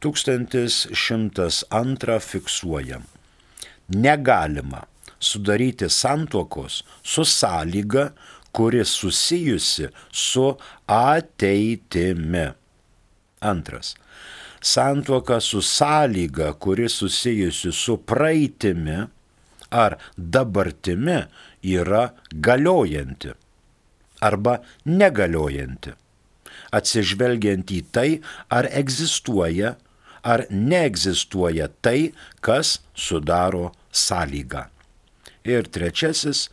1102 0.00 2.16
fiksuojam. 2.24 3.04
Negalima 3.92 4.88
sudaryti 5.20 5.92
santuokos 5.92 6.88
su 7.04 7.24
sąlyga, 7.28 8.16
kuri 8.52 8.84
susijusi 8.84 9.88
su 10.08 10.56
ateitimi. 10.88 12.48
Antras 13.44 13.92
santuoka 14.60 15.40
su 15.40 15.62
sąlyga, 15.62 16.52
kuri 16.58 16.88
susijusi 16.88 17.72
su 17.72 17.98
praeitimi 17.98 19.06
ar 19.70 19.98
dabartimi, 20.18 21.22
yra 21.62 22.08
galiojanti 22.32 23.34
arba 24.24 24.58
negaliojanti, 24.86 25.92
atsižvelgiant 26.74 27.70
į 27.70 27.82
tai, 27.94 28.08
ar 28.50 28.66
egzistuoja 28.70 29.76
ar 30.22 30.44
neegzistuoja 30.50 31.68
tai, 31.82 32.12
kas 32.40 32.78
sudaro 32.94 33.70
sąlygą. 33.92 34.66
Ir 35.48 35.68
trečiasis, 35.72 36.48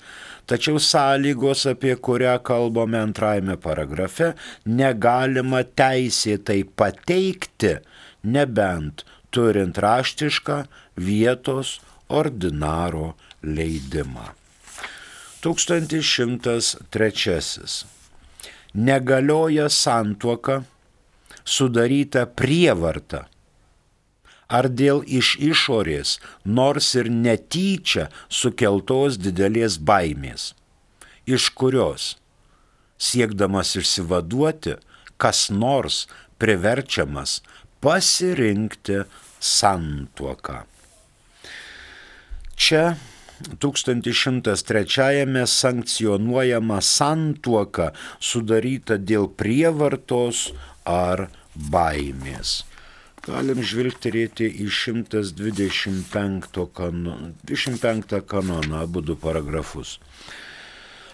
tačiau 0.48 0.80
sąlygos, 0.80 1.66
apie 1.68 1.96
kurią 1.98 2.38
kalbame 2.46 3.02
antrajame 3.02 3.58
paragrafe, 3.60 4.34
negalima 4.66 5.64
teisėtai 5.66 6.62
pateikti, 6.80 7.76
nebent 8.26 9.06
turint 9.32 9.78
raštišką 9.78 10.66
vietos 10.98 11.80
ordinaro 12.10 13.14
leidimą. 13.44 14.30
1103. 15.42 17.40
Negalioja 18.74 19.70
santuoka 19.70 20.64
sudaryta 21.46 22.26
prievarta 22.26 23.28
ar 24.48 24.70
dėl 24.70 25.02
iš 25.06 25.36
išorės, 25.42 26.20
nors 26.46 26.94
ir 27.00 27.10
netyčia 27.10 28.10
sukeltos 28.30 29.18
didelės 29.18 29.80
baimės, 29.82 30.54
iš 31.26 31.50
kurios, 31.58 32.16
siekdamas 32.98 33.76
išsivaduoti, 33.80 34.78
kas 35.18 35.50
nors 35.50 36.06
priverčiamas 36.38 37.42
pasirinkti 37.86 39.04
santuoką. 39.40 40.58
Čia 42.56 42.96
1103 43.60 45.46
sankcionuojama 45.46 46.80
santuoka 46.82 47.92
sudaryta 48.20 48.98
dėl 48.98 49.28
prievartos 49.42 50.48
ar 50.86 51.28
baimės. 51.54 52.64
Galim 53.26 53.62
žvilgterėti 53.66 54.48
į 54.62 54.70
125 54.70 56.66
kanoną, 56.78 57.34
25 57.50 58.22
kanoną, 58.30 58.82
abu 58.86 59.02
du 59.02 59.16
paragrafus. 59.18 60.00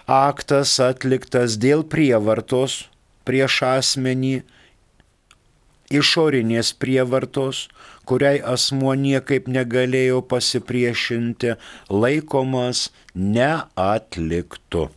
Aktas 0.06 0.76
atliktas 0.80 1.56
dėl 1.56 1.84
prievartos 1.88 2.82
prieš 3.24 3.62
asmenį 3.64 4.42
išorinės 5.98 6.72
prievartos, 6.82 7.66
kuriai 8.08 8.40
asmuo 8.54 8.94
niekaip 8.98 9.48
negalėjo 9.56 10.22
pasipriešinti, 10.32 11.54
laikomas 11.90 12.88
neatliktu. 13.14 14.88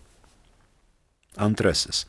Antrasis. 1.36 2.06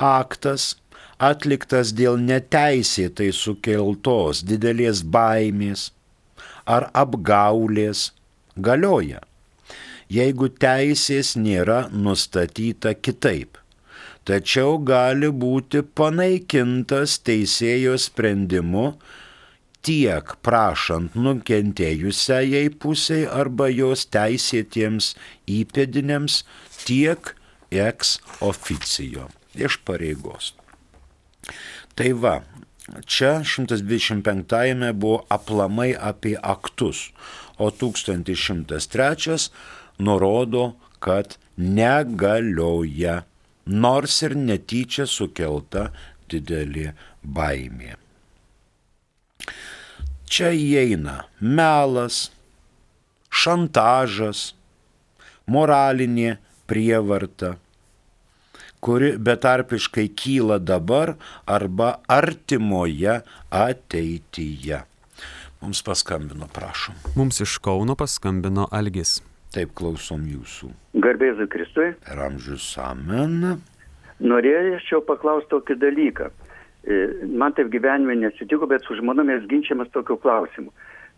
Aktas 0.00 0.74
atliktas 1.20 1.92
dėl 1.92 2.16
neteisėtai 2.24 3.28
sukeltos 3.36 4.40
didelės 4.48 5.04
baimės 5.04 5.90
ar 6.64 6.88
apgaulės 6.96 8.08
galioja, 8.56 9.20
jeigu 10.08 10.48
teisės 10.64 11.36
nėra 11.36 11.82
nustatyta 11.92 12.96
kitaip 12.96 13.59
tačiau 14.30 14.78
gali 14.86 15.32
būti 15.42 15.82
panaikintas 15.82 17.16
teisėjo 17.26 17.96
sprendimu 17.98 18.92
tiek 19.86 20.34
prašant 20.46 21.16
nukentėjusiai 21.16 22.68
pusiai 22.82 23.24
arba 23.42 23.66
jos 23.72 24.04
teisėtiems 24.14 25.14
įpėdiniams, 25.58 26.42
tiek 26.84 27.32
ex 27.70 28.18
oficijo 28.44 29.26
iš 29.56 29.80
pareigos. 29.88 30.52
Tai 31.98 32.10
va, 32.22 32.34
čia 33.02 33.40
125-ame 33.42 34.92
buvo 34.92 35.24
aplamai 35.32 35.90
apie 35.96 36.36
aktus, 36.38 37.08
o 37.58 37.70
1103 37.70 39.50
nurodo, 39.98 40.74
kad 41.00 41.36
negalioja 41.56 43.22
nors 43.70 44.20
ir 44.26 44.34
netyčia 44.34 45.06
sukelta 45.06 45.90
didelė 46.30 46.90
baimė. 47.22 47.94
Čia 50.30 50.52
įeina 50.54 51.24
melas, 51.42 52.28
šantažas, 53.30 54.52
moralinė 55.50 56.36
prievarta, 56.70 57.56
kuri 58.80 59.16
betarpiškai 59.18 60.06
kyla 60.14 60.60
dabar 60.62 61.16
arba 61.46 61.96
artimoje 62.06 63.20
ateityje. 63.50 64.84
Mums 65.60 65.82
paskambino, 65.84 66.46
prašom. 66.54 66.94
Mums 67.18 67.42
iš 67.44 67.58
Kauno 67.60 67.98
paskambino 67.98 68.68
Algis. 68.72 69.18
Taip 69.50 69.72
klausom 69.74 70.22
jūsų. 70.30 70.68
Garbėzui 71.02 71.48
Kristui. 71.50 71.88
Per 72.06 72.20
amžius 72.22 72.68
amen. 72.78 73.58
Norėčiau 74.22 75.00
paklausti 75.06 75.50
tokį 75.50 75.76
dalyką. 75.80 76.28
E, 76.86 77.00
man 77.26 77.56
taip 77.56 77.72
gyvenime 77.72 78.14
nesitiko, 78.20 78.68
bet 78.70 78.86
su 78.86 78.94
žmona 79.00 79.24
mes 79.26 79.42
ginčiamas 79.50 79.90
tokiu 79.96 80.20
klausimu. 80.22 80.70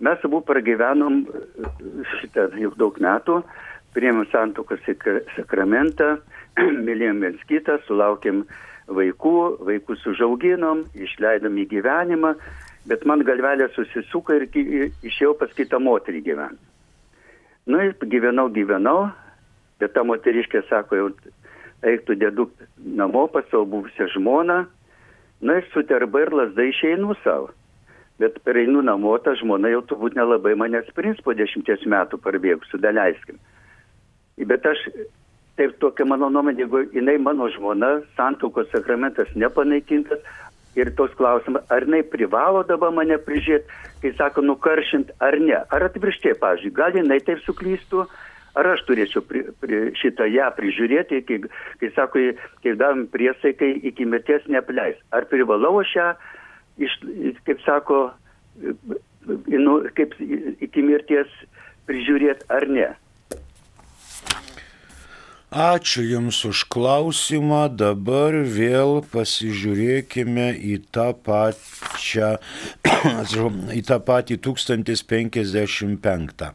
Mes 0.02 0.24
abu 0.24 0.40
pragyvenom 0.48 1.20
e, 1.28 1.44
šitą 2.16 2.48
jau 2.62 2.72
daug 2.80 2.96
metų, 3.04 3.42
priėmėm 3.92 4.24
santoką 4.32 4.80
sakramentą, 5.36 6.16
mylėjom 6.88 7.22
viens 7.26 7.46
kitą, 7.52 7.78
sulaukėm 7.84 8.46
vaikų, 8.88 9.36
vaikus 9.68 10.08
užauginom, 10.08 10.86
išleidom 10.96 11.60
į 11.62 11.68
gyvenimą, 11.76 12.34
bet 12.88 13.04
man 13.06 13.28
galvelė 13.28 13.68
susisuko 13.76 14.40
ir 14.40 14.48
išėjau 14.48 15.36
pas 15.38 15.52
kitą 15.58 15.84
moterį 15.84 16.24
gyventi. 16.32 16.71
Nu, 17.66 17.78
gyvenau, 18.10 18.48
gyvenau, 18.50 19.06
bet 19.78 19.92
ta 19.94 20.02
moteriškė 20.02 20.64
sako, 20.66 20.98
jau 20.98 21.10
eiktų 21.86 22.16
dėduk 22.18 22.50
namo 22.98 23.28
pas 23.30 23.46
savo 23.50 23.68
buvusią 23.70 24.08
žmoną, 24.16 24.64
na 25.42 25.58
ir 25.58 25.66
su 25.70 25.82
terba 25.86 26.24
ir 26.24 26.32
lasda 26.34 26.66
išeinu 26.66 27.14
savo. 27.22 27.52
Bet 28.18 28.38
pereinu 28.46 28.82
namo, 28.82 29.14
ta 29.22 29.34
žmona 29.38 29.70
jau 29.72 29.82
turbūt 29.86 30.18
nelabai 30.18 30.54
manęs 30.58 30.90
prins 30.94 31.22
po 31.22 31.34
dešimties 31.38 31.86
metų 31.86 32.18
parbėgusiu, 32.22 32.82
daleiskim. 32.82 33.38
Bet 34.38 34.66
aš, 34.66 34.82
taip 35.58 35.78
tokia 35.82 36.06
mano 36.08 36.28
nuomonė, 36.34 36.64
jeigu 36.64 36.84
jinai 36.94 37.16
mano 37.22 37.46
žmona, 37.54 38.00
santaukos 38.18 38.70
sakramentas 38.74 39.30
nepanaikintas, 39.38 40.22
ir 40.78 40.90
tos 40.96 41.12
klausimas, 41.18 41.64
ar 41.70 41.84
jinai 41.86 42.02
privalo 42.06 42.62
dabar 42.68 42.92
mane 42.94 43.18
prižiūrėti, 43.20 43.80
kai 44.02 44.12
sako, 44.18 44.44
nukaršint 44.46 45.12
ar 45.22 45.38
ne. 45.40 45.58
Ar 45.70 45.86
atvirkščiai, 45.88 46.38
pavyzdžiui, 46.40 46.74
gal 46.76 46.96
jinai 46.96 47.20
taip 47.24 47.42
suklystų, 47.44 48.06
ar 48.58 48.68
aš 48.74 48.84
turėčiau 48.88 49.24
pri, 49.28 49.44
pri, 49.60 49.82
šitą 50.00 50.28
ją 50.32 50.48
prižiūrėti, 50.56 51.22
kai, 51.28 51.38
kai 51.80 51.92
sako, 51.96 52.24
kai 52.64 52.74
davim 52.80 53.06
priesaikai 53.12 53.72
iki 53.92 54.08
mirties 54.08 54.48
neapleis. 54.48 54.98
Ar 55.12 55.28
privalau 55.30 55.78
aš 55.82 55.94
ją, 55.96 56.08
iš, 56.88 56.98
kaip 57.48 57.62
sako, 57.66 58.02
nu, 59.52 59.78
kaip 59.96 60.16
iki 60.20 60.84
mirties 60.84 61.30
prižiūrėti 61.88 62.48
ar 62.52 62.68
ne. 62.70 62.90
Ačiū 65.52 66.00
Jums 66.00 66.48
už 66.48 66.64
klausimą. 66.72 67.68
Dabar 67.76 68.32
vėl 68.40 69.04
pasižiūrėkime 69.12 70.56
į 70.56 70.78
tą 70.88 71.12
pačią, 71.12 72.40
į 73.78 73.82
tą 73.84 73.98
patį 74.00 74.40
1055 74.40 76.48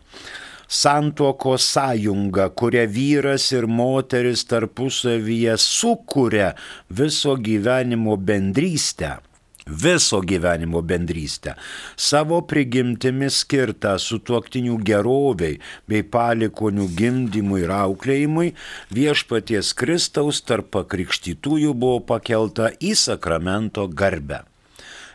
santuoko 0.68 1.54
sąjunga, 1.62 2.50
kurią 2.50 2.88
vyras 2.90 3.52
ir 3.54 3.70
moteris 3.70 4.42
tarpusavyje 4.50 5.54
sukuria 5.62 6.56
viso 6.90 7.38
gyvenimo 7.38 8.18
bendrystę 8.18 9.22
viso 9.68 10.22
gyvenimo 10.22 10.82
bendrystę, 10.82 11.56
savo 11.96 12.42
prigimtimi 12.48 13.30
skirtą 13.34 13.96
sutuoktinių 14.02 14.80
geroviai 14.88 15.60
bei 15.88 16.04
palikonių 16.04 16.90
gimdymui 16.98 17.64
ir 17.66 17.74
auklėjimui, 17.78 18.54
viešpaties 18.96 19.74
Kristaus 19.78 20.42
tarp 20.42 20.72
pakrikštytųjų 20.76 21.74
buvo 21.74 22.04
pakelta 22.14 22.72
į 22.80 22.96
sakramento 22.98 23.88
garbę. 23.88 24.44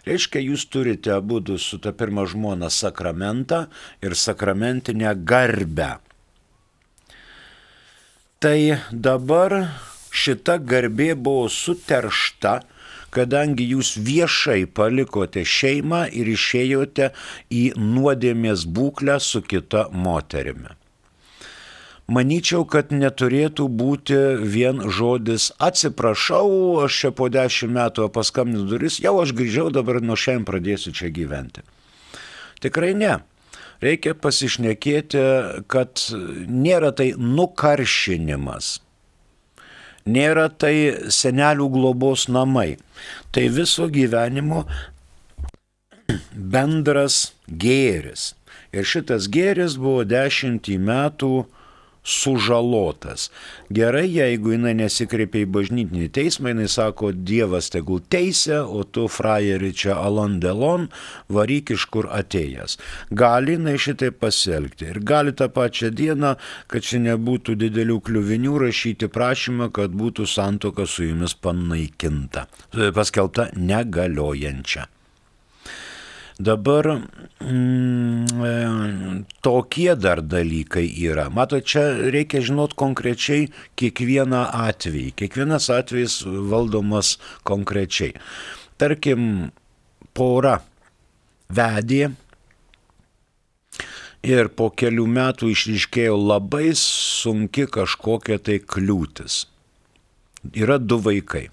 Reiškia, 0.02 0.40
jūs 0.42 0.66
turite 0.66 1.12
abu 1.14 1.38
su 1.62 1.78
ta 1.78 1.92
pirma 1.94 2.24
žmona 2.26 2.70
sakramentą 2.74 3.68
ir 4.02 4.16
sakramentinę 4.18 5.14
garbę. 5.14 6.00
Tai 8.42 8.58
dabar 8.90 9.54
šita 10.10 10.58
garbė 10.58 11.12
buvo 11.14 11.46
suteršta 11.46 12.58
kadangi 13.12 13.68
jūs 13.74 13.94
viešai 14.00 14.64
palikote 14.66 15.44
šeimą 15.44 16.06
ir 16.10 16.30
išėjote 16.32 17.10
į 17.52 17.64
nuodėmės 17.78 18.64
būklę 18.66 19.18
su 19.20 19.42
kita 19.44 19.88
moterimi. 19.92 20.72
Manyčiau, 22.12 22.64
kad 22.68 22.90
neturėtų 22.92 23.68
būti 23.78 24.16
vien 24.42 24.82
žodis 24.90 25.52
atsiprašau, 25.62 26.82
aš 26.84 26.98
čia 27.04 27.10
po 27.16 27.28
dešimt 27.32 27.72
metų 27.76 28.08
paskambinu 28.12 28.66
duris, 28.68 28.98
jau 29.00 29.14
aš 29.22 29.32
grįžau, 29.38 29.68
dabar 29.72 30.02
nuo 30.02 30.18
šiandien 30.18 30.48
pradėsiu 30.48 30.92
čia 30.96 31.12
gyventi. 31.14 31.62
Tikrai 32.64 32.92
ne. 32.98 33.20
Reikia 33.82 34.14
pasišnekėti, 34.14 35.22
kad 35.70 36.02
nėra 36.46 36.92
tai 36.94 37.12
nukaršinimas 37.18 38.76
nėra 40.06 40.48
tai 40.50 40.74
senelių 41.12 41.68
globos 41.72 42.28
namai. 42.28 42.76
Tai 43.32 43.48
viso 43.48 43.88
gyvenimo 43.92 44.64
bendras 46.32 47.32
gėris. 47.48 48.32
Ir 48.72 48.88
šitas 48.88 49.28
gėris 49.32 49.76
buvo 49.80 50.04
dešimtį 50.08 50.78
metų 50.80 51.32
sužalotas. 52.04 53.30
Gerai, 53.70 54.08
jeigu 54.10 54.52
jinai 54.56 54.74
nesikreipia 54.78 55.44
į 55.44 55.50
bažnytinį 55.54 56.08
teismą, 56.14 56.52
jinai 56.52 56.68
sako, 56.70 57.12
Dievas 57.12 57.70
tegul 57.72 58.02
teisė, 58.12 58.60
o 58.66 58.82
tu 58.84 59.06
frajeri 59.08 59.72
čia 59.72 59.96
alandelon, 60.00 60.88
varyk 61.32 61.74
iš 61.76 61.86
kur 61.94 62.10
atėjęs. 62.10 62.78
Gali 63.10 63.56
jinai 63.56 63.76
šitai 63.80 64.10
pasielgti. 64.14 64.90
Ir 64.90 65.02
gali 65.06 65.34
tą 65.36 65.48
pačią 65.52 65.92
dieną, 65.94 66.34
kad 66.72 66.86
čia 66.86 67.02
nebūtų 67.06 67.56
didelių 67.62 68.00
kliuvinių, 68.08 68.56
rašyti 68.66 69.10
prašymą, 69.12 69.70
kad 69.74 69.94
būtų 69.94 70.26
santoka 70.26 70.88
su 70.88 71.06
jumis 71.06 71.36
panaikinta, 71.38 72.48
paskelbta 72.96 73.52
negaliojančia. 73.56 74.88
Dabar 76.40 77.02
mm, 77.40 79.24
tokie 79.44 79.96
dar 79.96 80.22
dalykai 80.24 80.86
yra. 81.04 81.28
Matot, 81.30 81.64
čia 81.64 82.10
reikia 82.12 82.40
žinot 82.40 82.74
konkrečiai 82.78 83.50
kiekvieną 83.76 84.46
atvejį. 84.70 85.12
Kiekvienas 85.18 85.68
atvejis 85.72 86.22
valdomas 86.24 87.18
konkrečiai. 87.44 88.14
Tarkim, 88.80 89.52
pora 90.16 90.60
vedė 91.52 92.12
ir 94.22 94.48
po 94.56 94.70
kelių 94.70 95.06
metų 95.10 95.50
išryškėjo 95.52 96.16
labai 96.16 96.72
sunki 96.78 97.66
kažkokia 97.66 98.38
tai 98.38 98.60
kliūtis. 98.62 99.44
Yra 100.56 100.78
du 100.78 100.98
vaikai. 101.02 101.50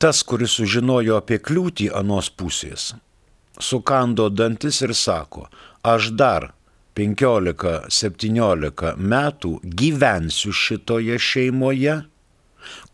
Tas, 0.00 0.22
kuris 0.24 0.56
sužinojo 0.56 1.18
apie 1.20 1.36
kliūtį 1.44 1.90
anos 1.96 2.30
pusės, 2.32 2.94
sukando 3.60 4.30
dantis 4.32 4.80
ir 4.86 4.94
sako, 4.96 5.48
aš 5.84 6.10
dar 6.16 6.52
15-17 6.96 8.94
metų 8.96 9.52
gyvensiu 9.64 10.54
šitoje 10.56 11.20
šeimoje, 11.20 12.00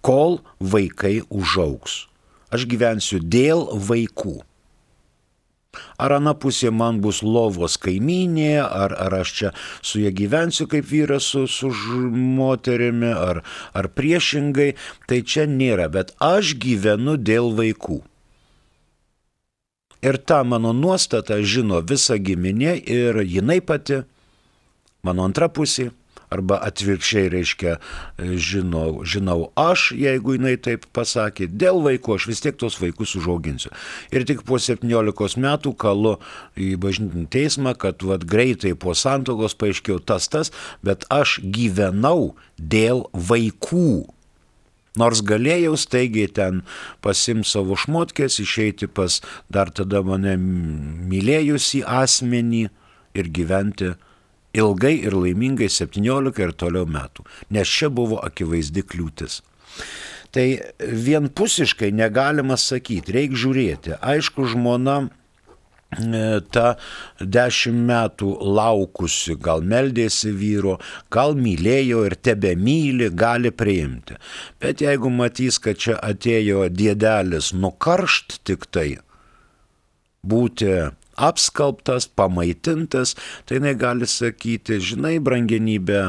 kol 0.02 0.40
vaikai 0.60 1.20
užauks. 1.30 2.06
Aš 2.54 2.66
gyvensiu 2.70 3.18
dėl 3.22 3.66
vaikų. 3.88 4.40
Ar 5.98 6.16
ana 6.18 6.34
pusė 6.34 6.72
man 6.72 7.00
bus 7.04 7.22
lovos 7.22 7.76
kaiminė, 7.82 8.60
ar, 8.64 8.94
ar 8.94 9.20
aš 9.22 9.32
čia 9.38 9.52
su 9.82 10.02
jie 10.02 10.12
gyvensiu 10.14 10.68
kaip 10.70 10.88
vyras 10.90 11.30
su, 11.32 11.46
su 11.48 11.70
moterimi, 11.70 13.12
ar, 13.12 13.42
ar 13.76 13.88
priešingai, 13.92 14.74
tai 15.08 15.22
čia 15.22 15.46
nėra, 15.50 15.88
bet 15.92 16.12
aš 16.22 16.56
gyvenu 16.62 17.16
dėl 17.16 17.52
vaikų. 17.56 18.02
Ir 20.06 20.18
tą 20.22 20.42
mano 20.44 20.74
nuostatą 20.76 21.40
žino 21.42 21.80
visa 21.82 22.18
giminė 22.20 22.76
ir 22.78 23.22
jinai 23.24 23.62
pati, 23.64 24.02
mano 25.02 25.24
antra 25.26 25.48
pusė, 25.48 25.90
arba 26.32 26.58
atvirkščiai 26.66 27.30
reiškia, 27.32 27.76
žinau, 28.18 29.04
žinau 29.06 29.50
aš, 29.58 29.90
jeigu 29.96 30.36
jinai 30.36 30.56
taip 30.62 30.86
pasakė, 30.96 31.48
dėl 31.50 31.82
vaikų 31.84 32.16
aš 32.16 32.28
vis 32.30 32.42
tiek 32.44 32.58
tos 32.58 32.78
vaikus 32.82 33.14
užauginsiu. 33.18 33.72
Ir 34.14 34.26
tik 34.28 34.42
po 34.48 34.58
17 34.62 35.40
metų 35.42 35.74
kalu 35.78 36.16
į 36.58 36.74
bažnytinį 36.82 37.28
teismą, 37.32 37.76
kad 37.78 38.02
vad 38.06 38.26
greitai 38.28 38.74
po 38.78 38.96
santokos 38.96 39.56
paaiškėjo 39.58 40.02
tas 40.06 40.28
tas, 40.32 40.52
bet 40.82 41.06
aš 41.12 41.38
gyvenau 41.42 42.34
dėl 42.58 43.06
vaikų. 43.12 44.06
Nors 44.96 45.20
galėjau 45.20 45.74
staigiai 45.76 46.28
ten 46.32 46.62
pasimti 47.04 47.50
savo 47.50 47.76
šmotkės, 47.76 48.38
išeiti 48.40 48.88
pas 48.88 49.20
dar 49.52 49.68
tada 49.68 50.00
mane 50.00 50.38
mylėjusi 50.40 51.82
asmenį 51.84 52.62
ir 53.16 53.28
gyventi 53.28 53.92
ilgai 54.56 54.94
ir 55.04 55.16
laimingai 55.16 55.68
17 55.72 56.42
ir 56.42 56.54
toliau 56.56 56.88
metų, 56.88 57.26
nes 57.54 57.76
čia 57.78 57.90
buvo 57.92 58.20
akivaizdi 58.24 58.84
kliūtis. 58.86 59.42
Tai 60.34 60.46
vienpusiškai 60.80 61.92
negalima 61.94 62.58
sakyti, 62.60 63.14
reikia 63.14 63.42
žiūrėti. 63.44 63.94
Aišku, 64.04 64.48
žmona 64.52 64.98
E, 65.94 66.40
ta 66.50 66.74
dešimt 67.20 67.86
metų 67.86 68.32
laukusi, 68.42 69.36
gal 69.38 69.62
meldėsi 69.62 70.32
vyro, 70.34 70.80
gal 71.14 71.36
mylėjo 71.38 72.02
ir 72.08 72.16
tebe 72.18 72.56
myli, 72.58 73.06
gali 73.14 73.52
priimti. 73.54 74.18
Bet 74.60 74.82
jeigu 74.82 75.12
matys, 75.14 75.60
kad 75.62 75.78
čia 75.78 75.94
atėjo 76.02 76.66
dėdelis 76.74 77.52
nukaršt 77.54 78.40
tik 78.44 78.66
tai, 78.74 78.88
būti 80.26 80.72
apskalbtas, 81.16 82.08
pamaitintas, 82.08 83.16
tai 83.44 83.60
jinai 83.60 83.74
gali 83.78 84.08
sakyti, 84.08 84.80
žinai, 84.80 85.16
brangenybė, 85.20 86.02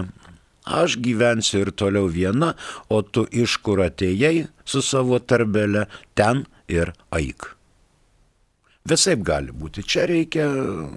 aš 0.67 0.97
gyvensiu 1.03 1.65
ir 1.65 1.71
toliau 1.71 2.11
viena, 2.11 2.53
o 2.91 3.01
tu 3.01 3.25
iš 3.31 3.59
kur 3.63 3.83
atėjai 3.87 4.47
su 4.67 4.83
savo 4.83 5.19
tarbelė, 5.19 5.87
ten 6.15 6.45
ir 6.67 6.93
aik. 7.15 7.53
Visaip 8.87 9.23
gali 9.27 9.51
būti. 9.51 9.83
Čia 9.83 10.05
reikia 10.07 10.45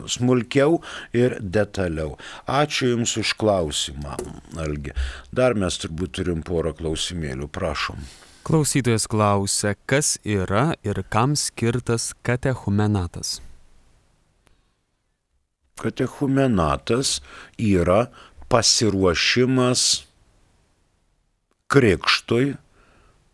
smulkiau 0.06 0.78
ir 1.16 1.38
detaliau. 1.42 2.14
Ačiū 2.46 2.92
Jums 2.92 3.16
už 3.18 3.34
klausimą, 3.40 4.14
Algi. 4.62 4.94
Dar 5.34 5.58
mes 5.58 5.78
turbūt 5.82 6.14
turim 6.20 6.44
porą 6.46 6.70
klausimėlių, 6.78 7.50
prašom. 7.50 7.98
Klausytojas 8.46 9.08
klausia, 9.10 9.74
kas 9.90 10.16
yra 10.22 10.76
ir 10.86 11.02
kam 11.10 11.34
skirtas 11.36 12.12
katechumenatas. 12.22 13.40
Katechumenatas 15.80 17.18
yra 17.56 18.06
pasiruošimas 18.52 19.86
krikštui 21.70 22.54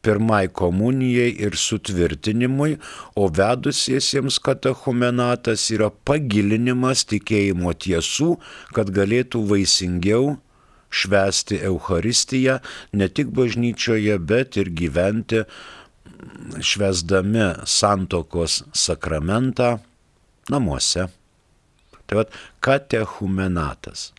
pirmai 0.06 0.46
komunijai 0.48 1.32
ir 1.42 1.56
sutvirtinimui, 1.58 2.76
o 3.18 3.26
vedusiesiems 3.38 4.38
katechumenatas 4.46 5.64
yra 5.74 5.88
pagilinimas 5.90 7.02
tikėjimo 7.10 7.72
tiesų, 7.74 8.36
kad 8.76 8.92
galėtų 8.94 9.42
vaisingiau 9.50 10.36
švesti 10.94 11.58
Euharistiją 11.66 12.60
ne 12.94 13.10
tik 13.10 13.34
bažnyčioje, 13.34 14.20
bet 14.30 14.60
ir 14.62 14.70
gyventi 14.78 15.42
švesdami 16.62 17.50
santokos 17.66 18.62
sakramentą 18.86 19.76
namuose. 20.52 21.10
Tai 22.06 22.22
vad 22.22 22.32
katechumenatas. 22.64 24.12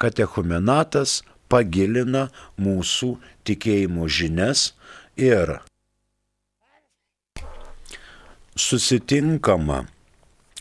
Katechumenatas 0.00 1.22
pagilina 1.50 2.28
mūsų 2.58 3.14
tikėjimo 3.46 4.08
žinias 4.10 4.72
ir 5.18 5.58
susitinkama 8.56 9.84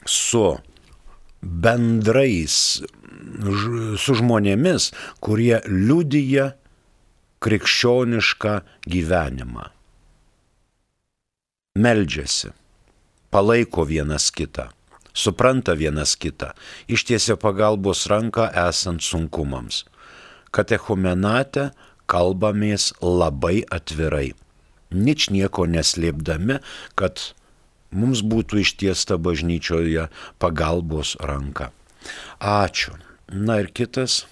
su 0.06 0.44
bendrais, 1.42 2.58
su 4.00 4.16
žmonėmis, 4.20 4.90
kurie 5.24 5.60
liudyja 5.68 6.54
krikščionišką 7.44 8.60
gyvenimą. 8.88 9.68
Meldžiasi, 11.84 12.54
palaiko 13.34 13.86
vienas 13.90 14.30
kitą, 14.32 14.70
supranta 15.14 15.74
vienas 15.78 16.16
kitą, 16.18 16.52
ištiesia 16.88 17.38
pagalbos 17.38 18.06
ranką 18.10 18.50
esant 18.68 19.02
sunkumams. 19.06 19.84
Katechumenate 20.54 21.72
kalbamės 22.10 22.92
labai 23.02 23.64
atvirai, 23.72 24.34
nič 24.92 25.30
nieko 25.34 25.66
neslėpdami, 25.70 26.60
kad 27.00 27.34
mums 27.94 28.22
būtų 28.26 28.62
ištiesta 28.66 29.18
bažnyčioje 29.22 30.10
pagalbos 30.42 31.16
ranka. 31.22 31.72
Ačiū. 32.40 32.98
Na 33.34 33.62
ir 33.64 33.72
kitas. 33.74 34.26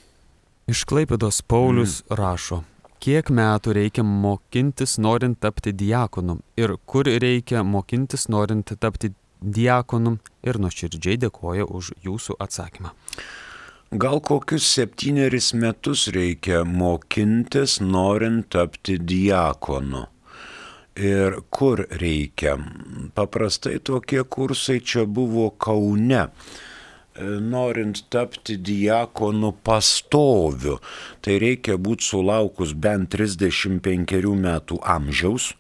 Iš 0.70 0.84
Klaipėdos 0.86 1.42
Paulius 1.48 2.02
mm. 2.04 2.18
rašo, 2.20 2.60
kiek 3.02 3.32
metų 3.34 3.74
reikia 3.78 4.04
mokintis 4.06 4.98
norint 5.02 5.40
tapti 5.42 5.74
diakonu 5.74 6.38
ir 6.60 6.76
kur 6.86 7.08
reikia 7.10 7.64
mokintis 7.66 8.28
norint 8.30 8.74
tapti 8.80 9.10
diakonu 9.42 10.18
ir 10.46 10.60
nuoširdžiai 10.62 11.20
dėkoja 11.26 11.66
už 11.66 11.94
jūsų 12.06 12.38
atsakymą. 12.42 12.94
Gal 13.92 14.22
kokius 14.24 14.70
septynerius 14.72 15.52
metus 15.52 16.06
reikia 16.16 16.62
mokintis, 16.64 17.82
norint 17.84 18.48
tapti 18.54 18.96
diakonu. 18.96 20.06
Ir 20.96 21.42
kur 21.52 21.84
reikia? 22.00 22.58
Paprastai 23.16 23.80
tokie 23.84 24.24
kursai 24.24 24.80
čia 24.80 25.04
buvo 25.06 25.50
Kaune. 25.52 26.30
Norint 27.20 28.06
tapti 28.08 28.56
diakonu 28.56 29.52
pastoviu, 29.64 30.78
tai 31.20 31.36
reikia 31.44 31.76
būti 31.76 32.08
sulaukus 32.08 32.72
bent 32.72 33.12
35 33.12 34.32
metų 34.40 34.80
amžiaus, 34.80 35.52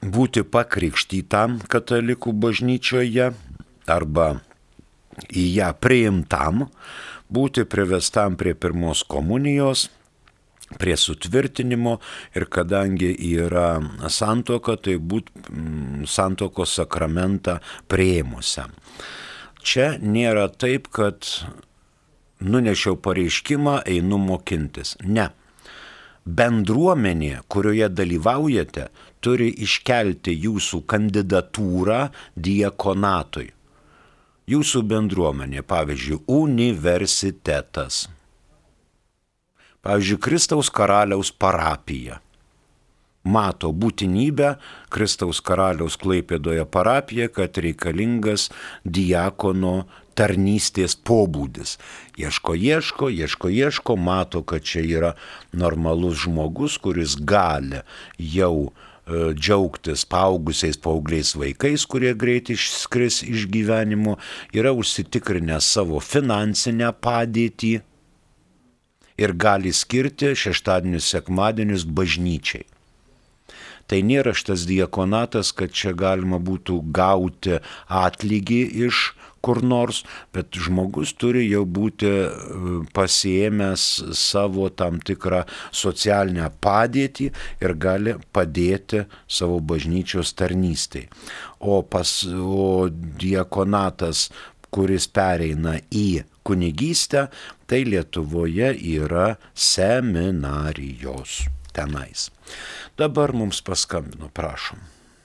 būti 0.00 0.44
pakrikštytam 0.48 1.60
katalikų 1.68 2.32
bažnyčioje 2.32 3.30
arba 3.90 4.28
į 5.28 5.44
ją 5.58 5.70
priimtam, 5.76 6.68
būti 7.28 7.66
privestam 7.68 8.36
prie 8.40 8.54
pirmos 8.54 9.02
komunijos, 9.04 9.88
prie 10.78 10.96
sutvirtinimo 10.96 11.98
ir 12.38 12.46
kadangi 12.46 13.10
yra 13.34 13.80
santoka, 14.08 14.76
tai 14.76 14.96
būt 14.96 15.32
mm, 15.34 16.06
santokos 16.06 16.76
sakramentą 16.78 17.58
prieimusiam. 17.90 18.72
Čia 19.60 19.96
nėra 20.00 20.48
taip, 20.48 20.88
kad 20.88 21.26
nunešiau 22.40 22.96
pareiškimą, 23.02 23.82
einu 23.84 24.18
mokintis. 24.22 24.96
Ne. 25.04 25.28
Bendruomenė, 26.24 27.40
kurioje 27.50 27.90
dalyvaujate, 27.92 28.88
turi 29.20 29.52
iškelti 29.64 30.34
jūsų 30.48 30.84
kandidatūrą 30.90 32.02
diekonatui 32.36 33.50
jūsų 34.50 34.82
bendruomenė, 34.90 35.62
pavyzdžiui, 35.66 36.22
universitetas, 36.30 38.08
pavyzdžiui, 39.84 40.18
Kristaus 40.24 40.70
karaliaus 40.74 41.30
parapija, 41.30 42.18
mato 43.22 43.70
būtinybę 43.76 44.54
Kristaus 44.92 45.42
karaliaus 45.44 45.98
klaipėdoje 46.00 46.66
parapiją, 46.66 47.30
kad 47.36 47.58
reikalingas 47.62 48.48
diakono 48.84 49.84
tarnystės 50.18 50.96
pobūdis. 50.96 51.76
Ieško, 52.18 52.56
ieško, 52.56 53.08
ieško, 53.12 53.52
ieško, 53.54 53.96
mato, 53.96 54.42
kad 54.42 54.66
čia 54.66 54.82
yra 54.84 55.12
normalus 55.52 56.24
žmogus, 56.24 56.80
kuris 56.82 57.14
gali 57.16 57.84
jau 58.18 58.72
džiaugtis 59.34 60.06
paaugusiais 60.08 60.78
paaugliais 60.80 61.34
vaikais, 61.38 61.86
kurie 61.90 62.14
greit 62.14 62.50
išskris 62.52 63.22
iš 63.26 63.46
gyvenimo, 63.52 64.16
yra 64.54 64.72
užsitikrinę 64.76 65.60
savo 65.64 66.00
finansinę 66.00 66.92
padėtį 67.02 67.72
ir 69.20 69.34
gali 69.36 69.72
skirti 69.76 70.34
šeštadienius, 70.38 71.08
sekmadienius 71.12 71.84
bažnyčiai. 71.84 72.66
Tai 73.90 73.98
nėra 74.06 74.32
šitas 74.38 74.68
diakonatas, 74.70 75.50
kad 75.50 75.74
čia 75.74 75.90
galima 75.98 76.38
būtų 76.38 76.78
gauti 76.94 77.58
atlygį 77.90 78.60
iš 78.86 79.08
kur 79.40 79.62
nors, 79.64 80.02
bet 80.34 80.56
žmogus 80.56 81.12
turi 81.18 81.46
jau 81.48 81.64
būti 81.64 82.10
e, 82.10 82.24
pasiemęs 82.96 83.86
savo 84.16 84.68
tam 84.68 85.00
tikrą 85.04 85.42
socialinę 85.72 86.50
padėtį 86.62 87.30
ir 87.64 87.76
gali 87.80 88.16
padėti 88.32 89.04
savo 89.28 89.60
bažnyčios 89.60 90.34
tarnystėj. 90.36 91.08
O, 91.60 91.80
pas, 91.82 92.12
o 92.26 92.88
diakonatas, 92.90 94.28
kuris 94.70 95.08
pereina 95.10 95.78
į 95.90 96.22
kunigystę, 96.46 97.28
tai 97.66 97.84
Lietuvoje 97.86 98.72
yra 98.96 99.34
seminarijos 99.54 101.44
tenais. 101.74 102.30
Dabar 102.98 103.32
mums 103.36 103.62
paskambino, 103.62 104.30
prašom. 104.34 104.80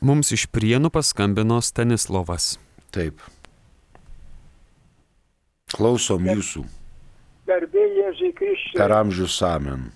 Mums 0.05 0.29
iš 0.35 0.45
prienų 0.53 0.91
paskambino 0.93 1.57
Stanislovas. 1.65 2.55
Taip. 2.93 3.23
Klausom 5.75 6.27
jūsų. 6.31 6.63
Garbė 7.45 7.85
Jėzui 7.99 8.31
Kristui. 8.37 8.79
Per 8.79 8.95
amžius 8.95 9.37
amen. 9.45 9.89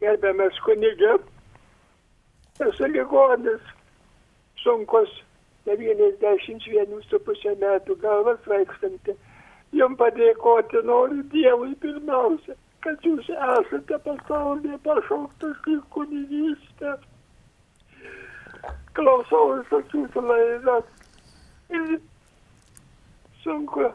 Gerbiamas 0.00 0.58
kunigė, 0.64 1.14
esu 2.66 2.90
ligonis, 2.92 3.72
sunkus, 4.64 5.12
91,5 5.68 7.56
metų, 7.62 7.96
galvas 8.02 8.42
vaikštanti. 8.48 9.16
Jums 9.76 9.98
padėkoti 9.98 10.82
noriu 10.86 11.24
Dievui 11.32 11.74
pirmiausia 11.82 12.54
kad 12.86 13.02
jūs 13.02 13.26
esate 13.34 13.98
pasaulyje 14.04 14.76
pašauktas 14.84 15.64
į 15.72 15.76
kunigystę. 15.94 16.92
Klausau 18.94 19.56
visas 19.56 19.94
jūsų 19.94 20.22
laidas. 20.28 20.92
Ir 21.74 21.96
sunku 23.42 23.88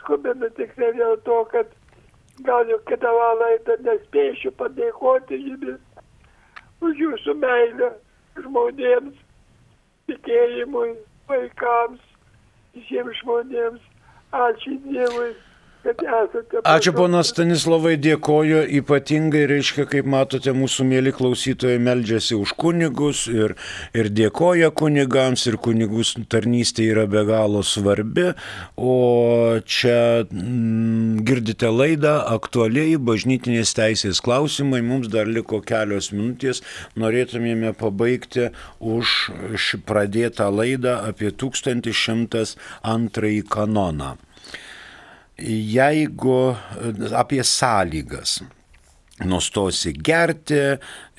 skubinu 0.00 0.50
tik 0.56 0.76
ne 0.80 0.90
dėl 0.96 1.16
to, 1.28 1.44
kad 1.52 1.70
gal 2.46 2.68
jau 2.72 2.80
kitą 2.88 3.12
valandą 3.16 3.76
nespėsiu 3.86 4.52
padėkoti 4.60 5.38
jums 5.44 5.78
už 6.80 7.02
jūsų 7.04 7.34
meilę 7.36 7.90
žmonėms, 8.40 9.16
tikėjimui, 10.08 10.94
vaikams, 11.28 12.00
visiems 12.76 13.20
žmonėms. 13.20 13.86
Ačiū 14.30 14.76
Dievui. 14.86 15.32
Ačiū 15.80 16.92
ponas 16.92 17.30
Stanislavai, 17.32 17.94
dėkoju. 18.04 18.58
Ypatingai, 18.80 19.46
reiškia, 19.48 19.86
kaip 19.88 20.04
matote, 20.12 20.52
mūsų 20.52 20.84
mėly 20.84 21.12
klausytojai 21.16 21.80
meldžiasi 21.80 22.36
už 22.36 22.52
kunigus 22.60 23.22
ir, 23.32 23.56
ir 23.96 24.10
dėkoja 24.12 24.68
kunigams 24.76 25.46
ir 25.48 25.56
kunigus 25.56 26.12
tarnystė 26.28 26.84
yra 26.92 27.06
be 27.08 27.24
galo 27.24 27.64
svarbi, 27.64 28.36
o 28.76 29.56
čia 29.64 30.28
mm, 30.28 31.24
girdite 31.24 31.72
laidą 31.72 32.28
aktualiai 32.36 33.00
bažnytinės 33.00 33.72
teisės 33.80 34.20
klausimai, 34.20 34.84
mums 34.84 35.08
dar 35.08 35.32
liko 35.32 35.64
kelios 35.64 36.12
minutės, 36.12 36.60
norėtumėme 37.00 37.72
pabaigti 37.80 38.52
už 38.84 39.32
pradėtą 39.88 40.52
laidą 40.52 41.00
apie 41.08 41.32
1102 41.32 43.48
kanoną 43.48 44.20
jeigu 45.40 46.56
apie 47.16 47.44
sąlygas 47.44 48.40
nustosi 49.24 49.92
gerti, 49.92 50.78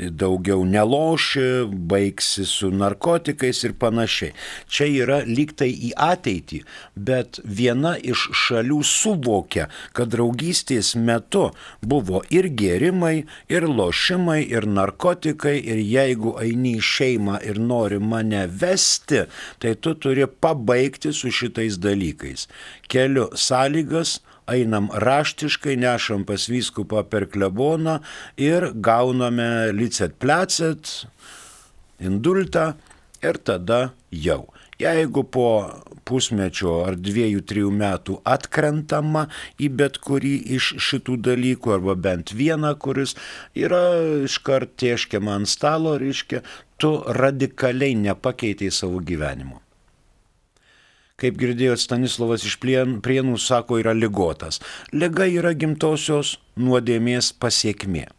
daugiau 0.10 0.64
neloši, 0.66 1.66
baigsi 1.92 2.46
su 2.46 2.72
narkotikais 2.74 3.64
ir 3.68 3.76
panašiai. 3.80 4.34
Čia 4.72 4.88
yra 5.04 5.20
lygtai 5.28 5.70
į 5.90 5.92
ateitį, 6.02 6.62
bet 6.96 7.42
viena 7.46 7.94
iš 7.98 8.28
šalių 8.44 8.82
suvokia, 8.88 9.68
kad 9.94 10.14
draugystės 10.14 10.96
metu 10.96 11.50
buvo 11.82 12.24
ir 12.34 12.50
gėrimai, 12.58 13.26
ir 13.52 13.68
lošimai, 13.70 14.42
ir 14.50 14.68
narkotikai, 14.70 15.58
ir 15.62 15.84
jeigu 15.86 16.36
eini 16.42 16.78
į 16.80 16.88
šeimą 16.92 17.42
ir 17.46 17.62
nori 17.62 18.02
mane 18.02 18.48
vesti, 18.48 19.26
tai 19.62 19.76
tu 19.76 19.96
turi 19.96 20.28
pabaigti 20.28 21.14
su 21.14 21.32
šitais 21.32 21.78
dalykais. 21.82 22.48
Keliu 22.92 23.30
sąlygas, 23.38 24.20
einam 24.52 24.90
raštiškai, 24.94 25.78
nešam 25.80 26.26
pas 26.28 26.48
vyskupą 26.52 27.04
per 27.10 27.28
kleboną 27.32 28.00
ir 28.38 28.72
gauname 28.76 29.72
licet 29.76 30.18
plecet, 30.22 31.06
indultą 32.00 32.74
ir 33.24 33.40
tada 33.46 33.92
jau. 34.12 34.46
Jeigu 34.82 35.22
po 35.30 35.48
pusmečio 36.10 36.80
ar 36.88 36.96
dviejų, 36.98 37.44
trijų 37.46 37.72
metų 37.78 38.18
atkrentama 38.26 39.28
į 39.62 39.70
bet 39.78 40.00
kurį 40.02 40.34
iš 40.58 40.72
šitų 40.82 41.20
dalykų, 41.30 41.76
arba 41.78 41.96
bent 42.08 42.34
vieną, 42.34 42.74
kuris 42.82 43.14
yra 43.54 43.84
iškart 44.26 44.74
tieškiama 44.82 45.38
ant 45.38 45.52
stalo, 45.52 46.00
reiškia, 46.02 46.42
tu 46.82 46.96
radikaliai 47.22 47.94
nepakeitėjai 48.08 48.80
savo 48.82 49.04
gyvenimo 49.06 49.61
kaip 51.22 51.38
girdėjot, 51.42 51.82
Stanislavas 51.82 52.46
iš 52.48 52.58
prienų 52.62 53.38
sako, 53.42 53.82
yra 53.82 53.94
lygotas. 53.98 54.62
Liga 54.94 55.30
yra 55.30 55.54
gimtosios 55.58 56.40
nuodėmės 56.60 57.32
pasiekmė. 57.38 58.10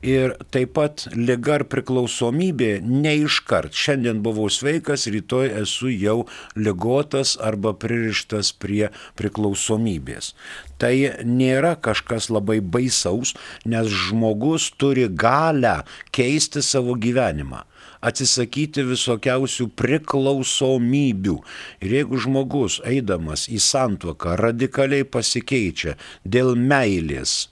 Ir 0.00 0.32
taip 0.54 0.70
pat 0.78 1.02
liga 1.12 1.58
ar 1.58 1.64
priklausomybė 1.68 2.70
ne 2.80 3.12
iškart. 3.26 3.74
Šiandien 3.76 4.22
buvau 4.24 4.46
sveikas, 4.52 5.04
rytoj 5.12 5.50
esu 5.60 5.90
jau 5.92 6.22
ligotas 6.56 7.34
arba 7.50 7.74
pririštas 7.76 8.54
prie 8.62 8.88
priklausomybės. 9.20 10.32
Tai 10.80 10.94
nėra 11.26 11.74
kažkas 11.84 12.30
labai 12.32 12.60
baisaus, 12.62 13.34
nes 13.68 13.90
žmogus 14.06 14.70
turi 14.80 15.08
galę 15.10 15.82
keisti 16.16 16.64
savo 16.64 16.96
gyvenimą 16.96 17.66
atsisakyti 18.00 18.86
visokiausių 18.88 19.68
priklausomybių. 19.78 21.36
Ir 21.82 21.98
jeigu 22.00 22.22
žmogus 22.24 22.80
eidamas 22.86 23.48
į 23.50 23.60
santuoką 23.62 24.38
radikaliai 24.40 25.06
pasikeičia 25.08 25.96
dėl 26.24 26.54
meilės, 26.58 27.48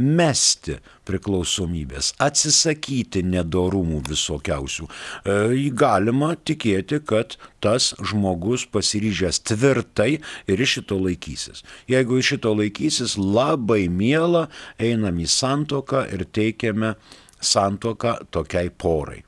mesti 0.00 0.78
priklausomybės, 1.08 2.14
atsisakyti 2.22 3.22
nedorumų 3.26 4.00
visokiausių. 4.08 4.88
E, 4.88 5.36
galima 5.76 6.32
tikėti, 6.36 7.02
kad 7.04 7.36
tas 7.60 7.92
žmogus 8.00 8.64
pasiryžęs 8.72 9.42
tvirtai 9.50 10.10
ir 10.48 10.64
iš 10.64 10.78
šito 10.78 11.00
laikysis. 11.04 11.64
Jeigu 11.90 12.20
iš 12.20 12.34
šito 12.34 12.54
laikysis, 12.56 13.18
labai 13.20 13.88
miela, 13.92 14.48
einam 14.80 15.20
į 15.20 15.28
santoką 15.28 16.06
ir 16.14 16.24
teikiame 16.24 16.94
santoką 17.40 18.20
tokiai 18.32 18.70
porai 18.70 19.24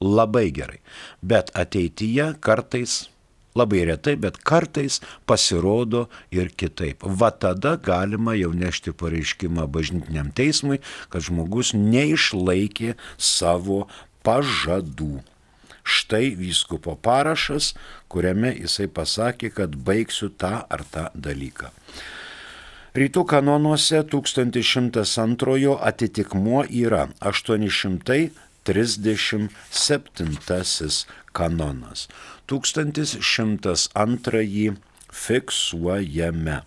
labai 0.00 0.50
gerai. 0.54 0.80
Bet 1.22 1.52
ateityje 1.54 2.34
kartais, 2.40 3.06
labai 3.56 3.84
retai, 3.88 4.16
bet 4.20 4.38
kartais 4.44 5.00
pasirodo 5.26 6.06
ir 6.30 6.50
kitaip. 6.52 7.04
Va 7.04 7.30
tada 7.30 7.76
galima 7.76 8.36
jau 8.36 8.52
nešti 8.52 8.92
pareiškimą 8.92 9.66
bažnytiniam 9.72 10.32
teismui, 10.36 10.82
kad 11.08 11.24
žmogus 11.24 11.72
neišlaikė 11.76 12.96
savo 13.16 13.86
pažadų. 14.26 15.22
Štai 15.86 16.34
vyskupo 16.34 16.96
parašas, 16.98 17.76
kuriame 18.10 18.50
jisai 18.56 18.88
pasakė, 18.90 19.52
kad 19.54 19.76
baigsiu 19.86 20.32
tą 20.34 20.58
ar 20.66 20.82
tą 20.90 21.08
dalyką. 21.14 21.70
Rytų 22.96 23.22
kanonuose 23.28 24.00
1102 24.08 25.76
atitikmuo 25.84 26.64
yra 26.64 27.04
800 27.20 28.45
37 28.66 31.06
kanonas. 31.32 32.08
1102 32.46 34.76
fiksuojame. 35.12 36.60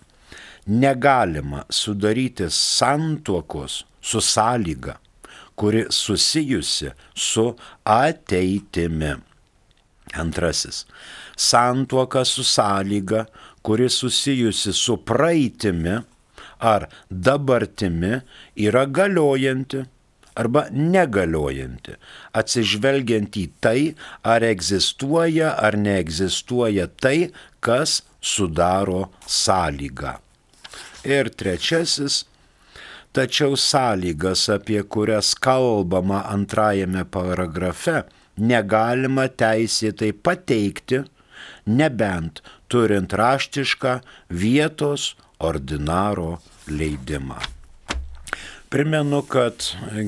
Negalima 0.66 1.64
sudaryti 1.70 2.50
santuokos 2.50 3.84
su 4.00 4.20
sąlyga, 4.20 4.94
kuri 5.56 5.86
susijusi 5.90 6.90
su 7.14 7.56
ateitimi. 7.84 9.14
Antrasis. 10.12 10.86
Santuoka 11.36 12.24
su 12.24 12.44
sąlyga, 12.44 13.24
kuri 13.62 13.90
susijusi 13.90 14.72
su 14.72 14.96
praeitimi 14.96 16.00
ar 16.58 16.88
dabartimi, 17.10 18.20
yra 18.56 18.86
galiojanti 18.86 19.84
arba 20.40 20.66
negaliojanti, 20.72 21.96
atsižvelgiant 22.40 23.36
į 23.36 23.46
tai, 23.64 23.80
ar 24.22 24.44
egzistuoja 24.46 25.54
ar 25.60 25.76
neegzistuoja 25.80 26.88
tai, 27.02 27.30
kas 27.60 28.00
sudaro 28.20 29.08
sąlygą. 29.26 30.16
Ir 31.08 31.30
trečiasis, 31.32 32.24
tačiau 33.16 33.56
sąlygas, 33.56 34.48
apie 34.52 34.82
kurias 34.84 35.32
kalbama 35.34 36.24
antrajame 36.28 37.06
paragrafe, 37.08 38.02
negalima 38.36 39.28
teisėtai 39.28 40.12
pateikti, 40.26 41.02
nebent 41.66 42.42
turint 42.70 43.12
raštišką 43.12 43.96
vietos 44.42 45.14
ordinaro 45.40 46.36
leidimą. 46.68 47.59
Primenu, 48.70 49.24
kad 49.26 49.64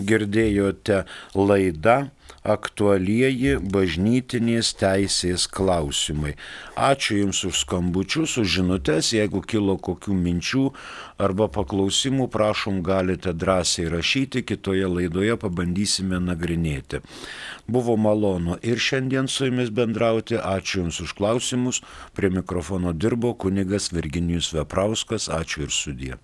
girdėjote 0.06 1.00
laidą 1.34 1.96
aktualieji 2.42 3.56
bažnytinės 3.74 4.72
teisės 4.78 5.48
klausimai. 5.50 6.36
Ačiū 6.78 7.18
Jums 7.20 7.42
už 7.48 7.64
skambučius, 7.64 8.36
už 8.38 8.54
žinutės, 8.56 9.12
jeigu 9.14 9.42
kilo 9.42 9.76
kokių 9.82 10.14
minčių 10.14 10.64
arba 11.22 11.50
paklausimų, 11.50 12.30
prašom 12.30 12.82
galite 12.86 13.34
drąsiai 13.34 13.90
rašyti, 13.90 14.46
kitoje 14.46 14.86
laidoje 14.94 15.38
pabandysime 15.42 16.22
nagrinėti. 16.22 17.02
Buvo 17.66 17.98
malonu 17.98 18.58
ir 18.62 18.78
šiandien 18.78 19.26
su 19.26 19.50
Jumis 19.50 19.74
bendrauti, 19.74 20.38
ačiū 20.38 20.84
Jums 20.84 21.02
už 21.02 21.18
klausimus, 21.18 21.82
prie 22.14 22.30
mikrofono 22.30 22.94
dirbo 22.94 23.34
kunigas 23.34 23.90
Virginijus 23.90 24.54
Veprauskas, 24.54 25.30
ačiū 25.30 25.66
ir 25.66 25.74
sudė. 25.82 26.22